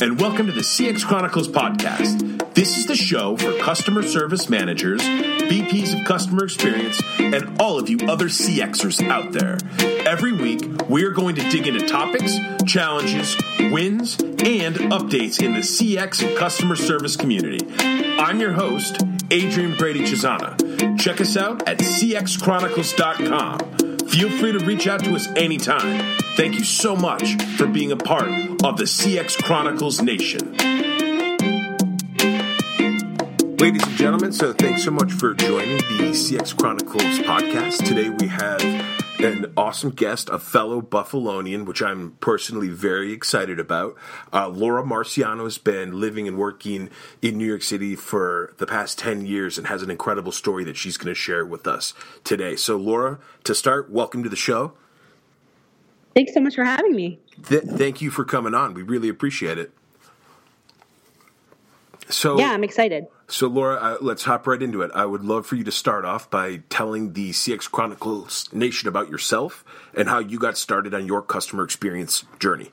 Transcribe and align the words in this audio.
and 0.00 0.20
welcome 0.20 0.46
to 0.46 0.52
the 0.52 0.60
CX 0.60 1.04
Chronicles 1.04 1.48
podcast. 1.48 2.54
This 2.54 2.78
is 2.78 2.86
the 2.86 2.94
show 2.94 3.36
for 3.36 3.52
customer 3.58 4.04
service 4.04 4.48
managers, 4.48 5.00
VPs 5.00 5.98
of 5.98 6.06
customer 6.06 6.44
experience, 6.44 7.02
and 7.18 7.60
all 7.60 7.80
of 7.80 7.88
you 7.88 7.98
other 8.08 8.26
CXers 8.26 9.04
out 9.08 9.32
there. 9.32 9.58
Every 10.06 10.32
week, 10.32 10.62
we 10.88 11.02
are 11.04 11.10
going 11.10 11.34
to 11.34 11.50
dig 11.50 11.66
into 11.66 11.84
topics, 11.88 12.36
challenges, 12.64 13.36
wins, 13.72 14.20
and 14.20 14.76
updates 14.92 15.42
in 15.42 15.54
the 15.54 15.60
CX 15.60 16.28
and 16.28 16.38
customer 16.38 16.76
service 16.76 17.16
community. 17.16 17.66
I'm 18.20 18.38
your 18.40 18.52
host, 18.52 19.02
Adrian 19.32 19.76
Brady 19.76 20.02
Cesana. 20.02 20.96
Check 20.98 21.20
us 21.20 21.36
out 21.36 21.66
at 21.68 21.78
cxchronicles.com. 21.78 23.58
Feel 24.08 24.30
free 24.38 24.52
to 24.52 24.60
reach 24.60 24.86
out 24.86 25.02
to 25.04 25.16
us 25.16 25.26
anytime. 25.36 26.27
Thank 26.38 26.54
you 26.54 26.62
so 26.62 26.94
much 26.94 27.34
for 27.56 27.66
being 27.66 27.90
a 27.90 27.96
part 27.96 28.28
of 28.62 28.76
the 28.76 28.84
CX 28.84 29.42
Chronicles 29.42 30.00
Nation. 30.00 30.52
Ladies 33.56 33.82
and 33.82 33.96
gentlemen, 33.96 34.30
so 34.30 34.52
thanks 34.52 34.84
so 34.84 34.92
much 34.92 35.10
for 35.10 35.34
joining 35.34 35.78
the 35.78 36.12
CX 36.12 36.56
Chronicles 36.56 37.02
podcast. 37.02 37.84
Today 37.84 38.10
we 38.10 38.28
have 38.28 38.62
an 39.18 39.52
awesome 39.56 39.90
guest, 39.90 40.28
a 40.28 40.38
fellow 40.38 40.80
Buffalonian, 40.80 41.66
which 41.66 41.82
I'm 41.82 42.12
personally 42.20 42.68
very 42.68 43.12
excited 43.12 43.58
about. 43.58 43.96
Uh, 44.32 44.46
Laura 44.46 44.84
Marciano 44.84 45.42
has 45.42 45.58
been 45.58 45.98
living 45.98 46.28
and 46.28 46.38
working 46.38 46.88
in 47.20 47.36
New 47.36 47.46
York 47.46 47.62
City 47.62 47.96
for 47.96 48.54
the 48.58 48.66
past 48.68 48.96
10 49.00 49.26
years 49.26 49.58
and 49.58 49.66
has 49.66 49.82
an 49.82 49.90
incredible 49.90 50.30
story 50.30 50.62
that 50.62 50.76
she's 50.76 50.96
going 50.96 51.12
to 51.12 51.16
share 51.16 51.44
with 51.44 51.66
us 51.66 51.94
today. 52.22 52.54
So, 52.54 52.76
Laura, 52.76 53.18
to 53.42 53.56
start, 53.56 53.90
welcome 53.90 54.22
to 54.22 54.28
the 54.28 54.36
show. 54.36 54.74
Thanks 56.18 56.34
so 56.34 56.40
much 56.40 56.56
for 56.56 56.64
having 56.64 56.96
me. 56.96 57.20
Th- 57.46 57.62
thank 57.62 58.02
you 58.02 58.10
for 58.10 58.24
coming 58.24 58.52
on. 58.52 58.74
We 58.74 58.82
really 58.82 59.08
appreciate 59.08 59.56
it. 59.56 59.70
So 62.08 62.36
yeah, 62.40 62.50
I'm 62.50 62.64
excited. 62.64 63.06
So 63.28 63.46
Laura, 63.46 63.76
uh, 63.76 63.98
let's 64.00 64.24
hop 64.24 64.44
right 64.48 64.60
into 64.60 64.82
it. 64.82 64.90
I 64.96 65.06
would 65.06 65.22
love 65.22 65.46
for 65.46 65.54
you 65.54 65.62
to 65.62 65.70
start 65.70 66.04
off 66.04 66.28
by 66.28 66.62
telling 66.70 67.12
the 67.12 67.30
CX 67.30 67.70
Chronicles 67.70 68.48
Nation 68.52 68.88
about 68.88 69.08
yourself 69.08 69.64
and 69.94 70.08
how 70.08 70.18
you 70.18 70.40
got 70.40 70.58
started 70.58 70.92
on 70.92 71.06
your 71.06 71.22
customer 71.22 71.62
experience 71.62 72.24
journey. 72.40 72.72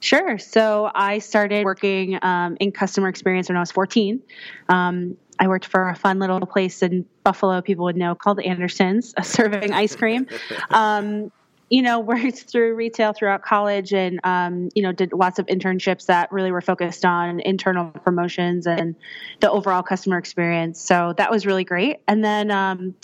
Sure. 0.00 0.38
So 0.38 0.90
I 0.94 1.18
started 1.18 1.66
working 1.66 2.18
um, 2.22 2.56
in 2.58 2.72
customer 2.72 3.08
experience 3.10 3.50
when 3.50 3.58
I 3.58 3.60
was 3.60 3.70
14. 3.70 4.22
Um, 4.70 5.18
I 5.38 5.46
worked 5.46 5.66
for 5.66 5.90
a 5.90 5.94
fun 5.94 6.20
little 6.20 6.40
place 6.46 6.82
in 6.82 7.04
Buffalo, 7.22 7.60
people 7.60 7.84
would 7.84 7.98
know, 7.98 8.14
called 8.14 8.40
Anderson's, 8.40 9.12
serving 9.22 9.74
ice 9.74 9.94
cream. 9.94 10.26
Um, 10.70 11.30
you 11.72 11.80
know, 11.80 11.98
worked 12.12 12.50
through 12.50 12.74
retail 12.74 13.14
throughout 13.14 13.42
college 13.42 13.94
and, 13.94 14.20
um, 14.24 14.68
you 14.74 14.82
know, 14.82 14.92
did 14.92 15.12
lots 15.14 15.38
of 15.38 15.46
internships 15.46 16.06
that 16.06 16.30
really 16.30 16.52
were 16.52 16.60
focused 16.60 17.04
on 17.04 17.40
internal 17.40 17.86
promotions 17.90 18.66
and 18.66 18.94
the 19.40 19.50
overall 19.50 19.82
customer 19.82 20.18
experience. 20.18 20.78
So 20.80 21.14
that 21.16 21.30
was 21.30 21.46
really 21.46 21.64
great. 21.64 22.00
And 22.06 22.22
then 22.22 22.50
um, 22.50 22.94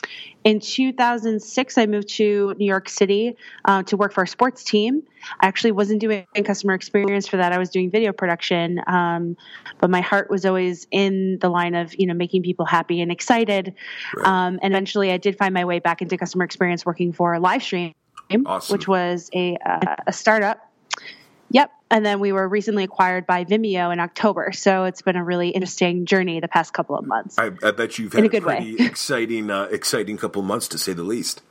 in 0.44 0.60
2006, 0.60 1.78
I 1.78 1.86
moved 1.86 2.08
to 2.16 2.54
New 2.58 2.66
York 2.66 2.90
City 2.90 3.36
uh, 3.64 3.84
to 3.84 3.96
work 3.96 4.12
for 4.12 4.22
a 4.22 4.28
sports 4.28 4.62
team. 4.64 5.02
I 5.40 5.46
actually 5.46 5.72
wasn't 5.72 6.00
doing 6.00 6.26
customer 6.44 6.74
experience 6.74 7.26
for 7.26 7.38
that. 7.38 7.52
I 7.52 7.58
was 7.58 7.70
doing 7.70 7.90
video 7.90 8.12
production, 8.12 8.80
um, 8.86 9.36
but 9.78 9.90
my 9.90 10.00
heart 10.00 10.30
was 10.30 10.44
always 10.44 10.86
in 10.90 11.38
the 11.40 11.48
line 11.48 11.74
of 11.74 11.94
you 11.98 12.06
know 12.06 12.14
making 12.14 12.42
people 12.42 12.64
happy 12.64 13.00
and 13.00 13.10
excited. 13.10 13.74
Right. 14.16 14.26
Um, 14.26 14.58
and 14.62 14.72
eventually, 14.72 15.10
I 15.10 15.16
did 15.16 15.36
find 15.36 15.52
my 15.52 15.64
way 15.64 15.80
back 15.80 16.02
into 16.02 16.16
customer 16.16 16.44
experience 16.44 16.86
working 16.86 17.12
for 17.12 17.34
Livestream, 17.34 17.94
awesome. 18.46 18.74
which 18.74 18.88
was 18.88 19.30
a, 19.34 19.56
uh, 19.64 19.96
a 20.06 20.12
startup. 20.12 20.70
Yep. 21.50 21.70
And 21.90 22.04
then 22.04 22.20
we 22.20 22.32
were 22.32 22.46
recently 22.46 22.84
acquired 22.84 23.26
by 23.26 23.44
Vimeo 23.44 23.92
in 23.92 24.00
October. 24.00 24.52
So 24.52 24.84
it's 24.84 25.00
been 25.00 25.16
a 25.16 25.24
really 25.24 25.48
interesting 25.48 26.04
journey 26.04 26.40
the 26.40 26.48
past 26.48 26.74
couple 26.74 26.96
of 26.96 27.06
months. 27.06 27.38
I, 27.38 27.50
I 27.62 27.70
bet 27.70 27.98
you've 27.98 28.12
had 28.12 28.24
a, 28.24 28.36
a, 28.36 28.40
pretty 28.40 28.84
exciting, 28.84 29.50
uh, 29.50 29.64
exciting 29.70 30.18
couple 30.18 30.42
months 30.42 30.68
to 30.68 30.78
say 30.78 30.92
the 30.92 31.04
least 31.04 31.42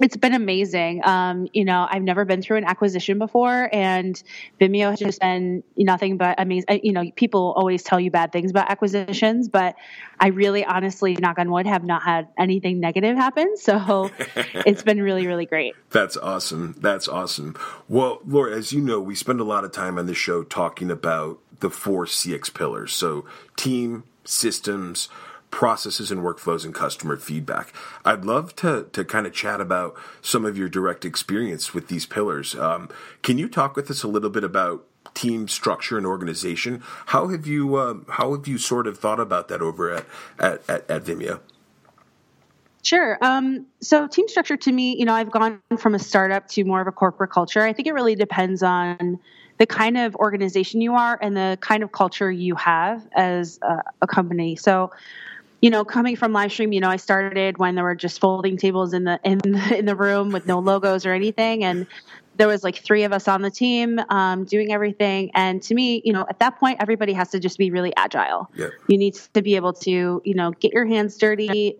it's 0.00 0.16
been 0.16 0.34
amazing. 0.34 1.04
Um, 1.04 1.48
you 1.52 1.64
know, 1.64 1.86
I've 1.90 2.02
never 2.02 2.24
been 2.24 2.42
through 2.42 2.58
an 2.58 2.64
acquisition 2.64 3.18
before, 3.18 3.68
and 3.72 4.20
Vimeo 4.60 4.90
has 4.90 4.98
just 4.98 5.20
been 5.20 5.62
nothing 5.76 6.16
but 6.16 6.40
amazing. 6.40 6.80
You 6.82 6.92
know, 6.92 7.10
people 7.16 7.52
always 7.56 7.82
tell 7.82 7.98
you 7.98 8.10
bad 8.10 8.32
things 8.32 8.50
about 8.50 8.70
acquisitions, 8.70 9.48
but 9.48 9.74
I 10.20 10.28
really, 10.28 10.64
honestly, 10.64 11.16
knock 11.20 11.38
on 11.38 11.50
wood, 11.50 11.66
have 11.66 11.84
not 11.84 12.02
had 12.02 12.28
anything 12.38 12.80
negative 12.80 13.16
happen. 13.16 13.56
So 13.56 14.10
it's 14.54 14.82
been 14.82 15.02
really, 15.02 15.26
really 15.26 15.46
great. 15.46 15.74
That's 15.90 16.16
awesome. 16.16 16.76
That's 16.78 17.08
awesome. 17.08 17.56
Well, 17.88 18.20
Laura, 18.26 18.56
as 18.56 18.72
you 18.72 18.80
know, 18.80 19.00
we 19.00 19.14
spend 19.14 19.40
a 19.40 19.44
lot 19.44 19.64
of 19.64 19.72
time 19.72 19.98
on 19.98 20.06
this 20.06 20.16
show 20.16 20.42
talking 20.42 20.90
about 20.90 21.38
the 21.60 21.70
four 21.70 22.06
CX 22.06 22.54
pillars. 22.54 22.92
So, 22.92 23.24
team, 23.56 24.04
systems, 24.24 25.08
processes 25.50 26.10
and 26.10 26.20
workflows 26.20 26.64
and 26.64 26.74
customer 26.74 27.16
feedback. 27.16 27.72
I'd 28.04 28.24
love 28.24 28.54
to 28.56 28.86
to 28.92 29.04
kind 29.04 29.26
of 29.26 29.32
chat 29.32 29.60
about 29.60 29.96
some 30.22 30.44
of 30.44 30.58
your 30.58 30.68
direct 30.68 31.04
experience 31.04 31.74
with 31.74 31.88
these 31.88 32.06
pillars. 32.06 32.54
Um, 32.54 32.88
can 33.22 33.38
you 33.38 33.48
talk 33.48 33.76
with 33.76 33.90
us 33.90 34.02
a 34.02 34.08
little 34.08 34.30
bit 34.30 34.44
about 34.44 34.84
team 35.14 35.48
structure 35.48 35.96
and 35.96 36.06
organization? 36.06 36.82
How 37.06 37.28
have 37.28 37.46
you 37.46 37.76
uh, 37.76 37.94
how 38.10 38.34
have 38.34 38.46
you 38.46 38.58
sort 38.58 38.86
of 38.86 38.98
thought 38.98 39.20
about 39.20 39.48
that 39.48 39.62
over 39.62 39.90
at 39.92 40.06
at, 40.38 40.68
at, 40.68 40.90
at 40.90 41.04
Vimeo? 41.04 41.40
Sure. 42.82 43.18
Um, 43.20 43.66
so 43.80 44.06
team 44.06 44.28
structure 44.28 44.56
to 44.56 44.72
me, 44.72 44.96
you 44.96 45.04
know, 45.04 45.12
I've 45.12 45.30
gone 45.30 45.60
from 45.78 45.94
a 45.94 45.98
startup 45.98 46.48
to 46.48 46.64
more 46.64 46.80
of 46.80 46.86
a 46.86 46.92
corporate 46.92 47.30
culture. 47.30 47.62
I 47.62 47.72
think 47.72 47.88
it 47.88 47.92
really 47.92 48.14
depends 48.14 48.62
on 48.62 49.18
the 49.58 49.66
kind 49.66 49.98
of 49.98 50.14
organization 50.16 50.80
you 50.80 50.94
are 50.94 51.18
and 51.20 51.36
the 51.36 51.58
kind 51.60 51.82
of 51.82 51.90
culture 51.90 52.30
you 52.30 52.54
have 52.54 53.06
as 53.12 53.58
a, 53.62 53.82
a 54.02 54.06
company. 54.06 54.56
So 54.56 54.92
you 55.60 55.70
know, 55.70 55.84
coming 55.84 56.16
from 56.16 56.32
Livestream, 56.32 56.72
you 56.72 56.80
know, 56.80 56.88
I 56.88 56.96
started 56.96 57.58
when 57.58 57.74
there 57.74 57.84
were 57.84 57.94
just 57.94 58.20
folding 58.20 58.56
tables 58.56 58.92
in 58.92 59.04
the 59.04 59.18
in 59.24 59.38
the, 59.38 59.76
in 59.78 59.86
the 59.86 59.96
room 59.96 60.30
with 60.30 60.46
no 60.46 60.58
logos 60.58 61.04
or 61.04 61.12
anything, 61.12 61.64
and 61.64 61.86
there 62.36 62.46
was 62.46 62.62
like 62.62 62.76
three 62.76 63.02
of 63.02 63.12
us 63.12 63.26
on 63.26 63.42
the 63.42 63.50
team 63.50 64.00
um, 64.08 64.44
doing 64.44 64.72
everything. 64.72 65.30
And 65.34 65.60
to 65.64 65.74
me, 65.74 66.00
you 66.04 66.12
know, 66.12 66.24
at 66.28 66.38
that 66.38 66.58
point, 66.58 66.78
everybody 66.80 67.12
has 67.12 67.30
to 67.30 67.40
just 67.40 67.58
be 67.58 67.70
really 67.70 67.92
agile. 67.96 68.48
Yeah. 68.54 68.68
You 68.86 68.96
need 68.96 69.14
to 69.34 69.42
be 69.42 69.56
able 69.56 69.72
to, 69.72 70.22
you 70.24 70.34
know, 70.34 70.52
get 70.52 70.72
your 70.72 70.86
hands 70.86 71.16
dirty, 71.16 71.76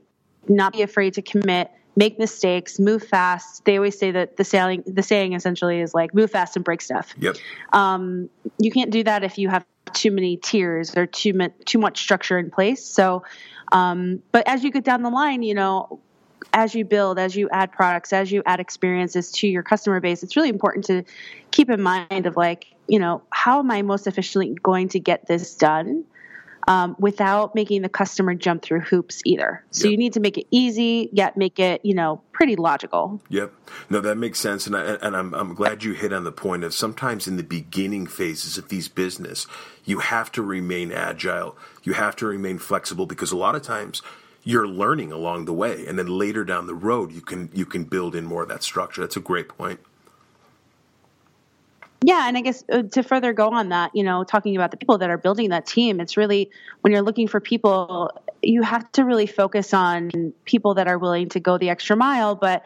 not 0.49 0.73
be 0.73 0.83
afraid 0.83 1.15
to 1.15 1.23
commit, 1.23 1.71
make 1.95 2.19
mistakes, 2.19 2.81
move 2.81 3.05
fast. 3.05 3.65
They 3.65 3.77
always 3.77 3.97
say 3.97 4.11
that 4.11 4.37
the 4.37 4.45
saying 4.45 4.83
the 4.87 5.03
saying 5.03 5.33
essentially 5.33 5.81
is 5.81 5.95
like 5.95 6.13
move 6.13 6.33
fast 6.33 6.57
and 6.57 6.65
break 6.65 6.81
stuff. 6.81 7.15
Yep. 7.19 7.37
Um, 7.73 8.29
you 8.59 8.73
can't 8.73 8.91
do 8.91 9.05
that 9.05 9.23
if 9.23 9.39
you 9.39 9.49
have 9.49 9.65
too 9.95 10.11
many 10.11 10.37
tiers 10.37 10.97
or 10.97 11.07
too 11.07 11.33
much 11.33 11.53
too 11.65 11.79
much 11.79 12.01
structure 12.01 12.39
in 12.39 12.51
place. 12.51 12.85
So 12.85 13.25
um, 13.73 14.23
but 14.33 14.49
as 14.49 14.65
you 14.65 14.71
get 14.71 14.85
down 14.85 15.03
the 15.03 15.11
line, 15.11 15.43
you 15.43 15.55
know, 15.55 16.01
as 16.53 16.75
you 16.75 16.85
build, 16.85 17.19
as 17.19 17.37
you 17.37 17.49
add 17.51 17.73
products, 17.73 18.13
as 18.13 18.33
you 18.33 18.43
add 18.47 18.61
experiences 18.61 19.31
to 19.33 19.49
your 19.49 19.63
customer 19.63 20.01
base, 20.01 20.23
it's 20.23 20.37
really 20.37 20.49
important 20.49 20.87
to 20.87 21.05
keep 21.51 21.69
in 21.69 21.83
mind 21.83 22.27
of 22.27 22.37
like, 22.37 22.67
you 22.87 22.99
know, 22.99 23.23
how 23.31 23.59
am 23.59 23.71
I 23.71 23.83
most 23.83 24.07
efficiently 24.07 24.57
going 24.63 24.89
to 24.91 25.01
get 25.01 25.27
this 25.27 25.55
done? 25.55 26.05
Um, 26.67 26.97
without 26.99 27.55
making 27.55 27.83
the 27.83 27.89
customer 27.89 28.35
jump 28.35 28.63
through 28.63 28.81
hoops 28.81 29.23
either. 29.25 29.65
So 29.71 29.85
yep. 29.85 29.93
you 29.93 29.97
need 29.97 30.13
to 30.15 30.21
make 30.21 30.37
it 30.37 30.47
easy, 30.51 31.09
yet 31.13 31.37
make 31.37 31.59
it 31.59 31.83
you 31.85 31.95
know 31.95 32.21
pretty 32.33 32.57
logical. 32.57 33.21
Yep. 33.31 33.53
No, 33.89 34.01
that 34.01 34.17
makes 34.17 34.39
sense, 34.39 34.67
and 34.67 34.77
I, 34.77 34.95
and 35.01 35.17
I'm 35.17 35.35
I'm 35.35 35.55
glad 35.55 35.85
you 35.85 35.93
hit 35.93 36.13
on 36.13 36.25
the 36.25 36.33
point 36.33 36.65
of 36.65 36.75
sometimes 36.75 37.27
in 37.27 37.37
the 37.37 37.43
beginning 37.43 38.07
phases 38.07 38.59
of 38.59 38.69
these 38.69 38.89
business, 38.89 39.47
you 39.85 40.01
have 40.01 40.31
to 40.33 40.43
remain 40.43 40.93
agile, 40.93 41.57
you 41.85 41.95
have 41.95 42.17
to 42.17 42.27
remain 42.27 42.59
flexible 42.59 43.07
because 43.07 43.33
a 43.33 43.37
lot 43.37 43.55
of 43.55 43.63
times 43.63 44.03
you're 44.45 44.69
learning 44.69 45.13
along 45.13 45.45
the 45.45 45.53
way, 45.53 45.87
and 45.87 45.99
then 45.99 46.07
later 46.07 46.45
down 46.45 46.67
the 46.67 46.75
road 46.75 47.13
you 47.13 47.21
can 47.21 47.51
you 47.53 47.67
can 47.67 47.85
build 47.85 48.15
in 48.15 48.25
more 48.25 48.43
of 48.43 48.49
that 48.49 48.63
structure. 48.63 49.01
That's 49.01 49.17
a 49.17 49.21
great 49.21 49.49
point. 49.49 49.81
Yeah, 52.03 52.29
and 52.29 52.37
I 52.39 52.43
guess 52.43 52.63
uh, 52.71 52.83
to 52.83 53.03
further 53.03 53.33
go 53.33 53.51
on 53.51 53.71
that, 53.71 53.95
you 53.95 54.05
know, 54.05 54.23
talking 54.23 54.55
about 54.55 54.71
the 54.71 54.77
people 54.77 54.99
that 54.99 55.11
are 55.11 55.19
building 55.19 55.51
that 55.51 55.67
team, 55.67 56.01
it's 56.01 56.17
really 56.17 56.51
when 56.81 56.93
you're 56.93 57.03
looking 57.03 57.27
for 57.27 57.41
people, 57.41 58.11
you 58.43 58.63
have 58.63 58.91
to 58.93 59.05
really 59.05 59.27
focus 59.27 59.75
on 59.75 60.33
people 60.45 60.75
that 60.75 60.87
are 60.87 60.99
willing 60.99 61.29
to 61.31 61.41
go 61.41 61.59
the 61.59 61.71
extra 61.71 61.97
mile, 61.97 62.37
but 62.37 62.65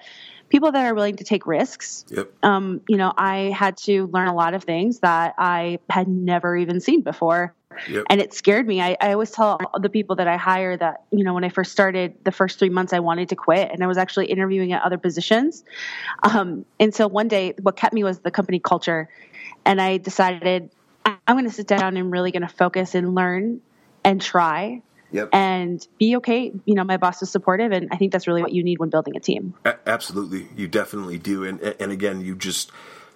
people 0.50 0.70
that 0.70 0.84
are 0.84 0.94
willing 0.94 1.17
to 1.17 1.25
take 1.25 1.46
risks. 1.46 2.05
Yep. 2.11 2.31
Um, 2.43 2.82
you 2.87 2.99
know, 2.99 3.11
I 3.17 3.55
had 3.56 3.79
to 3.79 4.06
learn 4.08 4.29
a 4.29 4.34
lot 4.34 4.52
of 4.52 4.64
things 4.64 5.00
that 5.00 5.34
I 5.38 5.79
had 5.88 6.08
never 6.08 6.55
even 6.55 6.79
seen 6.81 7.00
before. 7.00 7.55
Yep. 7.88 8.04
And 8.08 8.20
it 8.20 8.34
scared 8.34 8.66
me. 8.66 8.80
I, 8.80 8.96
I 9.00 9.12
always 9.12 9.30
tell 9.30 9.58
the 9.80 9.88
people 9.88 10.16
that 10.16 10.28
I 10.28 10.36
hire 10.36 10.76
that, 10.76 11.04
you 11.10 11.24
know, 11.24 11.34
when 11.34 11.44
I 11.44 11.48
first 11.48 11.72
started 11.72 12.14
the 12.24 12.32
first 12.32 12.58
three 12.58 12.70
months, 12.70 12.92
I 12.92 13.00
wanted 13.00 13.30
to 13.30 13.36
quit 13.36 13.70
and 13.70 13.82
I 13.82 13.86
was 13.86 13.98
actually 13.98 14.26
interviewing 14.26 14.72
at 14.72 14.82
other 14.82 14.98
positions. 14.98 15.64
Um, 16.22 16.64
and 16.78 16.94
so 16.94 17.08
one 17.08 17.28
day, 17.28 17.54
what 17.60 17.76
kept 17.76 17.94
me 17.94 18.04
was 18.04 18.19
the 18.20 18.30
company 18.30 18.58
culture. 18.58 19.08
And 19.64 19.80
I 19.80 19.98
decided 19.98 20.70
I'm 21.04 21.36
going 21.36 21.44
to 21.44 21.50
sit 21.50 21.66
down 21.66 21.96
and 21.96 22.10
really 22.10 22.30
going 22.30 22.42
to 22.42 22.48
focus 22.48 22.94
and 22.94 23.14
learn 23.14 23.60
and 24.04 24.20
try. 24.20 24.82
Yep. 25.12 25.28
And 25.34 25.86
be 25.98 26.16
okay. 26.16 26.52
You 26.64 26.74
know, 26.74 26.84
my 26.84 26.96
boss 26.96 27.20
is 27.20 27.30
supportive, 27.30 27.70
and 27.70 27.88
I 27.92 27.96
think 27.96 28.12
that's 28.12 28.26
really 28.26 28.40
what 28.40 28.52
you 28.52 28.64
need 28.64 28.78
when 28.78 28.88
building 28.88 29.14
a 29.14 29.20
team. 29.20 29.52
A- 29.66 29.76
absolutely, 29.86 30.48
you 30.56 30.66
definitely 30.66 31.19
do. 31.19 31.44
And 31.44 31.60
and 31.60 31.92
again, 31.92 32.22
you 32.22 32.34
just 32.34 32.72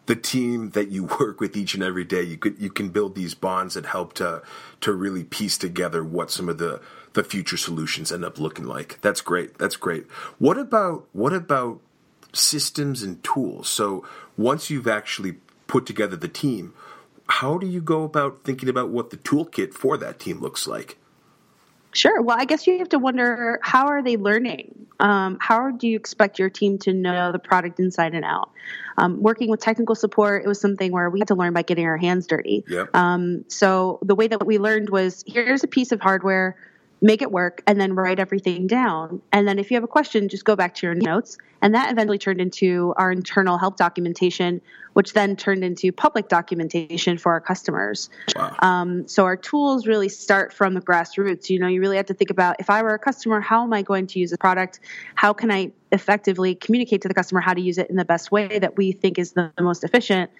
the 0.07 0.17
team 0.17 0.71
that 0.71 0.89
you 0.89 1.05
work 1.21 1.41
with 1.41 1.57
each 1.57 1.75
and 1.75 1.83
every 1.83 2.05
day. 2.05 2.23
You 2.23 2.37
could 2.37 2.59
you 2.59 2.71
can 2.71 2.89
build 2.89 3.15
these 3.15 3.35
bonds 3.35 3.75
that 3.75 3.87
help 3.87 4.15
to 4.15 4.43
to 4.81 4.93
really 4.93 5.25
piece 5.25 5.59
together 5.59 6.03
what 6.05 6.31
some 6.31 6.49
of 6.49 6.59
the 6.59 6.81
the 7.13 7.25
future 7.25 7.57
solutions 7.57 8.13
end 8.13 8.25
up 8.25 8.39
looking 8.39 8.67
like. 8.67 9.01
That's 9.01 9.21
great. 9.21 9.59
That's 9.59 9.77
great. 9.77 10.11
What 10.39 10.59
about 10.59 11.07
what 11.13 11.33
about 11.33 11.81
systems 12.33 13.03
and 13.03 13.23
tools? 13.23 13.69
So 13.69 14.07
once 14.37 14.71
you've 14.71 14.89
actually 14.89 15.37
put 15.67 15.87
together 15.87 16.17
the 16.17 16.29
team, 16.29 16.75
how 17.29 17.59
do 17.59 17.67
you 17.67 17.81
go 17.81 18.05
about 18.05 18.45
thinking 18.45 18.69
about 18.69 18.91
what 18.91 19.11
the 19.11 19.17
toolkit 19.17 19.75
for 19.75 19.97
that 19.97 20.21
team 20.21 20.41
looks 20.41 20.67
like? 20.67 20.99
Sure. 21.97 22.21
Well, 22.21 22.37
I 22.39 22.45
guess 22.45 22.67
you 22.67 22.79
have 22.79 22.91
to 22.91 22.99
wonder 22.99 23.59
how 23.63 23.87
are 23.87 24.03
they 24.03 24.17
learning? 24.19 24.87
Um, 25.01 25.39
how 25.41 25.71
do 25.71 25.89
you 25.89 25.97
expect 25.97 26.39
your 26.39 26.51
team 26.51 26.79
to 26.81 26.93
know 26.93 27.33
the 27.33 27.39
product 27.39 27.81
inside 27.81 28.15
and 28.15 28.25
out? 28.25 28.51
Um, 28.99 29.23
working 29.23 29.51
with 29.51 29.61
technical 29.61 29.95
support, 29.95 30.45
it 30.45 30.49
was 30.49 30.61
something 30.61 30.93
where 30.93 31.09
we 31.09 31.21
had 31.21 31.29
to 31.29 31.35
learn 31.35 31.55
by 31.55 31.63
getting 31.63 31.87
our 31.87 31.97
hands 31.97 32.27
dirty. 32.27 32.65
Yep. 32.69 32.95
Um, 32.95 33.45
so 33.49 33.99
the 34.03 34.15
way 34.15 34.29
that 34.29 34.45
we 34.47 34.59
learned 34.59 34.91
was 34.91 35.25
here's 35.27 35.65
a 35.65 35.69
piece 35.69 35.91
of 35.91 36.01
hardware 36.01 36.57
make 37.01 37.23
it 37.23 37.31
work, 37.31 37.63
and 37.67 37.81
then 37.81 37.95
write 37.95 38.19
everything 38.19 38.67
down. 38.67 39.21
And 39.33 39.47
then 39.47 39.59
if 39.59 39.71
you 39.71 39.77
have 39.77 39.85
a 39.85 39.89
question, 39.89 40.29
just 40.29 40.45
go 40.45 40.57
back 40.57 40.75
to 40.77 40.87
your 40.87 40.95
notes. 40.95 41.39
And 41.63 41.75
that 41.75 41.91
eventually 41.91 42.19
turned 42.19 42.41
into 42.41 42.95
our 42.97 43.11
internal 43.11 43.59
help 43.59 43.77
documentation, 43.77 44.61
which 44.93 45.13
then 45.15 45.37
turned 45.37 45.65
into 45.65 45.91
public 45.91 46.29
documentation 46.29 47.19
for 47.19 47.33
our 47.33 47.41
customers. 47.41 48.11
Wow. 48.35 48.57
Um, 48.61 49.09
so 49.09 49.25
our 49.25 49.37
tools 49.37 49.87
really 49.87 50.09
start 50.09 50.53
from 50.53 50.75
the 50.75 50.81
grassroots. 50.81 51.49
You 51.49 51.59
know, 51.59 51.67
you 51.67 51.81
really 51.81 51.97
have 51.97 52.07
to 52.07 52.15
think 52.15 52.31
about 52.31 52.57
if 52.61 52.71
I 52.71 52.83
were 52.83 52.95
a 52.95 52.99
customer, 52.99 53.41
how 53.41 53.63
am 53.63 53.73
I 53.73 53.83
going 53.83 54.07
to 54.09 54.19
use 54.19 54.33
a 54.33 54.39
product? 54.39 54.81
How 55.15 55.33
can 55.33 55.51
I 55.51 55.73
effectively 55.93 56.55
communicate 56.55 57.03
to 57.03 57.09
the 57.09 57.15
customer 57.15 57.41
how 57.41 57.55
to 57.55 57.61
use 57.61 57.79
it 57.79 57.89
in 57.91 57.97
the 57.97 58.05
best 58.05 58.31
way 58.31 58.59
that 58.59 58.77
we 58.77 58.93
think 58.93 59.19
is 59.19 59.33
the, 59.33 59.53
the 59.57 59.63
most 59.63 59.83
efficient? 59.83 60.31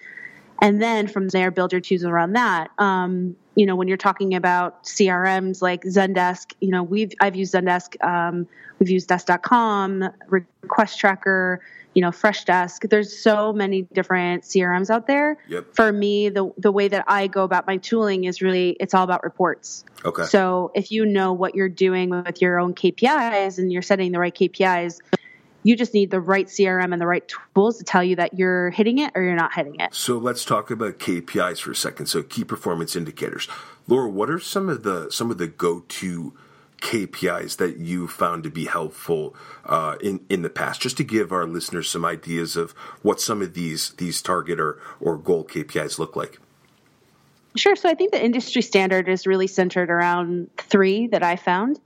And 0.61 0.81
then 0.81 1.07
from 1.07 1.27
there 1.29 1.51
build 1.51 1.71
your 1.71 1.81
tools 1.81 2.03
around 2.03 2.33
that. 2.33 2.69
Um, 2.77 3.35
you 3.55 3.65
know 3.65 3.75
when 3.75 3.87
you're 3.87 3.97
talking 3.97 4.35
about 4.35 4.83
crms 4.83 5.63
like 5.63 5.81
zendesk 5.83 6.53
you 6.61 6.69
know 6.69 6.83
we've 6.83 7.11
i've 7.19 7.35
used 7.35 7.55
zendesk 7.55 7.99
um, 8.05 8.47
we've 8.77 8.91
used 8.91 9.07
desk.com 9.07 10.07
request 10.29 10.99
tracker 10.99 11.59
you 11.97 12.01
know 12.01 12.11
freshdesk. 12.11 12.87
There's 12.87 13.17
so 13.17 13.51
many 13.51 13.81
different 13.81 14.43
crms 14.43 14.91
out 14.91 15.07
there. 15.07 15.35
Yep. 15.47 15.73
for 15.73 15.91
me 15.91 16.29
the 16.29 16.51
the 16.55 16.71
way 16.71 16.87
that 16.89 17.03
i 17.07 17.25
go 17.25 17.43
about 17.43 17.65
my 17.65 17.77
tooling 17.77 18.25
is 18.25 18.39
really 18.39 18.77
it's 18.79 18.93
all 18.93 19.03
about 19.03 19.23
reports. 19.23 19.83
Okay. 20.05 20.25
So 20.25 20.71
if 20.75 20.91
you 20.91 21.07
know 21.07 21.33
what 21.33 21.55
you're 21.55 21.67
doing 21.67 22.11
with 22.11 22.39
your 22.39 22.59
own 22.59 22.75
kpis 22.75 23.57
and 23.57 23.73
you're 23.73 23.81
setting 23.81 24.11
the 24.11 24.19
right 24.19 24.35
kpis 24.35 24.99
you 25.67 25.75
just 25.75 25.93
need 25.93 26.09
the 26.09 26.21
right 26.21 26.47
CRM 26.47 26.93
and 26.93 27.01
the 27.01 27.05
right 27.05 27.29
tools 27.53 27.77
to 27.79 27.83
tell 27.83 28.01
you 28.01 28.15
that 28.15 28.39
you're 28.39 28.69
hitting 28.69 28.99
it 28.99 29.11
or 29.15 29.21
you're 29.21 29.35
not 29.35 29.53
hitting 29.53 29.77
it. 29.81 29.93
So 29.93 30.17
let's 30.17 30.45
talk 30.45 30.71
about 30.71 30.97
KPIs 30.97 31.59
for 31.59 31.71
a 31.71 31.75
second. 31.75 32.05
So 32.05 32.23
key 32.23 32.45
performance 32.45 32.95
indicators. 32.95 33.49
Laura, 33.85 34.07
what 34.09 34.29
are 34.29 34.39
some 34.39 34.69
of 34.69 34.83
the 34.83 35.11
some 35.11 35.29
of 35.29 35.39
the 35.39 35.47
go-to 35.47 36.33
KPIs 36.81 37.57
that 37.57 37.77
you 37.77 38.07
found 38.07 38.45
to 38.45 38.49
be 38.49 38.65
helpful 38.65 39.35
uh, 39.65 39.97
in 40.01 40.21
in 40.29 40.41
the 40.41 40.49
past, 40.49 40.79
just 40.79 40.95
to 40.97 41.03
give 41.03 41.33
our 41.33 41.45
listeners 41.45 41.89
some 41.89 42.05
ideas 42.05 42.55
of 42.55 42.71
what 43.01 43.19
some 43.19 43.41
of 43.41 43.53
these 43.53 43.89
these 43.97 44.21
target 44.21 44.61
or 44.61 44.79
or 45.01 45.17
goal 45.17 45.43
KPIs 45.43 45.99
look 45.99 46.15
like. 46.15 46.39
Sure. 47.57 47.75
So 47.75 47.89
I 47.89 47.93
think 47.93 48.13
the 48.13 48.23
industry 48.23 48.61
standard 48.61 49.09
is 49.09 49.27
really 49.27 49.47
centered 49.47 49.89
around 49.89 50.49
three 50.57 51.07
that 51.07 51.23
I 51.23 51.35
found. 51.35 51.77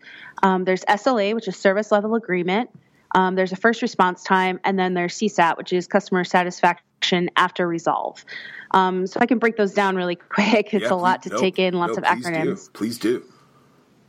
Um, 0.43 0.65
there's 0.65 0.83
SLA, 0.83 1.33
which 1.33 1.47
is 1.47 1.57
service 1.57 1.91
level 1.91 2.13
agreement. 2.13 2.69
Um, 3.15 3.35
there's 3.35 3.51
a 3.51 3.55
first 3.55 3.81
response 3.81 4.23
time, 4.23 4.59
and 4.63 4.77
then 4.77 4.93
there's 4.93 5.17
CSAT, 5.17 5.57
which 5.57 5.73
is 5.73 5.87
customer 5.87 6.23
satisfaction 6.23 7.29
after 7.35 7.67
resolve. 7.67 8.23
Um, 8.71 9.07
so 9.07 9.19
I 9.19 9.25
can 9.25 9.39
break 9.39 9.57
those 9.57 9.73
down 9.73 9.95
really 9.95 10.15
quick. 10.29 10.73
It's 10.73 10.83
yeah, 10.83 10.93
a 10.93 10.95
lot 10.95 11.23
to 11.23 11.29
no, 11.29 11.37
take 11.37 11.59
in, 11.59 11.73
lots 11.73 11.97
no, 11.97 12.03
of 12.03 12.03
acronyms. 12.03 12.65
Do. 12.65 12.71
Please 12.73 12.97
do. 12.97 13.23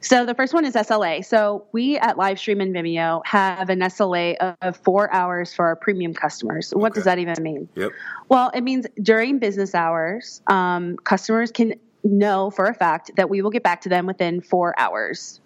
so 0.00 0.24
the 0.24 0.34
first 0.34 0.54
one 0.54 0.64
is 0.64 0.74
SLA. 0.74 1.24
So 1.24 1.66
we 1.72 1.98
at 1.98 2.16
Livestream 2.16 2.62
and 2.62 2.74
Vimeo 2.74 3.22
have 3.26 3.68
an 3.68 3.80
SLA 3.80 4.54
of 4.62 4.76
four 4.78 5.12
hours 5.12 5.54
for 5.54 5.66
our 5.66 5.76
premium 5.76 6.14
customers. 6.14 6.72
What 6.74 6.92
Okay. 6.92 6.98
does 6.98 7.04
that 7.04 7.18
even 7.18 7.42
mean? 7.42 7.68
Yep. 7.74 7.92
Well, 8.28 8.50
it 8.54 8.62
means 8.62 8.86
during 9.02 9.38
business 9.38 9.74
hours, 9.74 10.40
um, 10.46 10.96
customers 11.04 11.50
can 11.50 11.74
know 12.02 12.50
for 12.50 12.66
a 12.66 12.74
fact 12.74 13.10
that 13.16 13.28
we 13.30 13.42
will 13.42 13.50
get 13.50 13.62
back 13.62 13.82
to 13.82 13.88
them 13.88 14.06
within 14.06 14.40
four 14.40 14.78
hours. 14.78 15.40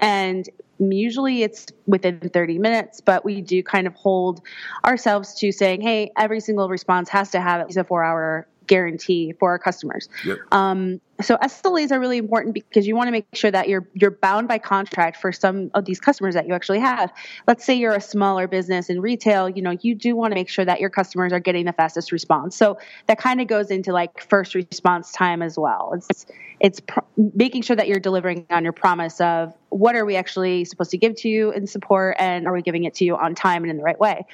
And 0.00 0.48
usually 0.78 1.42
it's 1.42 1.66
within 1.86 2.18
30 2.20 2.58
minutes, 2.58 3.00
but 3.00 3.24
we 3.24 3.40
do 3.40 3.62
kind 3.62 3.86
of 3.86 3.94
hold 3.94 4.42
ourselves 4.84 5.34
to 5.34 5.52
saying, 5.52 5.80
hey, 5.80 6.10
every 6.16 6.40
single 6.40 6.68
response 6.68 7.08
has 7.10 7.30
to 7.30 7.40
have 7.40 7.60
at 7.60 7.66
least 7.66 7.78
a 7.78 7.84
four 7.84 8.02
hour 8.02 8.46
guarantee 8.72 9.34
for 9.38 9.50
our 9.50 9.58
customers. 9.58 10.08
Yep. 10.24 10.38
Um, 10.50 10.98
so 11.20 11.36
SLAs 11.36 11.92
are 11.92 12.00
really 12.00 12.16
important 12.16 12.54
because 12.54 12.86
you 12.86 12.96
want 12.96 13.08
to 13.08 13.12
make 13.12 13.26
sure 13.34 13.50
that 13.50 13.68
you're 13.68 13.86
you're 13.92 14.10
bound 14.10 14.48
by 14.48 14.56
contract 14.56 15.18
for 15.18 15.30
some 15.30 15.70
of 15.74 15.84
these 15.84 16.00
customers 16.00 16.34
that 16.34 16.48
you 16.48 16.54
actually 16.54 16.80
have. 16.80 17.12
Let's 17.46 17.66
say 17.66 17.74
you're 17.74 17.92
a 17.92 18.00
smaller 18.00 18.48
business 18.48 18.88
in 18.88 19.02
retail, 19.02 19.50
you 19.50 19.60
know, 19.60 19.76
you 19.82 19.94
do 19.94 20.16
want 20.16 20.30
to 20.30 20.34
make 20.34 20.48
sure 20.48 20.64
that 20.64 20.80
your 20.80 20.88
customers 20.88 21.34
are 21.34 21.38
getting 21.38 21.66
the 21.66 21.74
fastest 21.74 22.12
response. 22.12 22.56
So 22.56 22.78
that 23.08 23.18
kind 23.18 23.42
of 23.42 23.46
goes 23.46 23.70
into 23.70 23.92
like 23.92 24.22
first 24.22 24.54
response 24.54 25.12
time 25.12 25.42
as 25.42 25.58
well. 25.58 25.92
It's 25.94 26.24
it's 26.60 26.80
pr- 26.80 27.00
making 27.34 27.62
sure 27.62 27.76
that 27.76 27.88
you're 27.88 28.00
delivering 28.00 28.46
on 28.48 28.64
your 28.64 28.72
promise 28.72 29.20
of 29.20 29.52
what 29.68 29.94
are 29.96 30.06
we 30.06 30.16
actually 30.16 30.64
supposed 30.64 30.92
to 30.92 30.98
give 30.98 31.14
to 31.16 31.28
you 31.28 31.52
in 31.52 31.66
support 31.66 32.16
and 32.18 32.46
are 32.46 32.54
we 32.54 32.62
giving 32.62 32.84
it 32.84 32.94
to 32.94 33.04
you 33.04 33.16
on 33.16 33.34
time 33.34 33.64
and 33.64 33.70
in 33.70 33.76
the 33.76 33.82
right 33.82 34.00
way. 34.00 34.24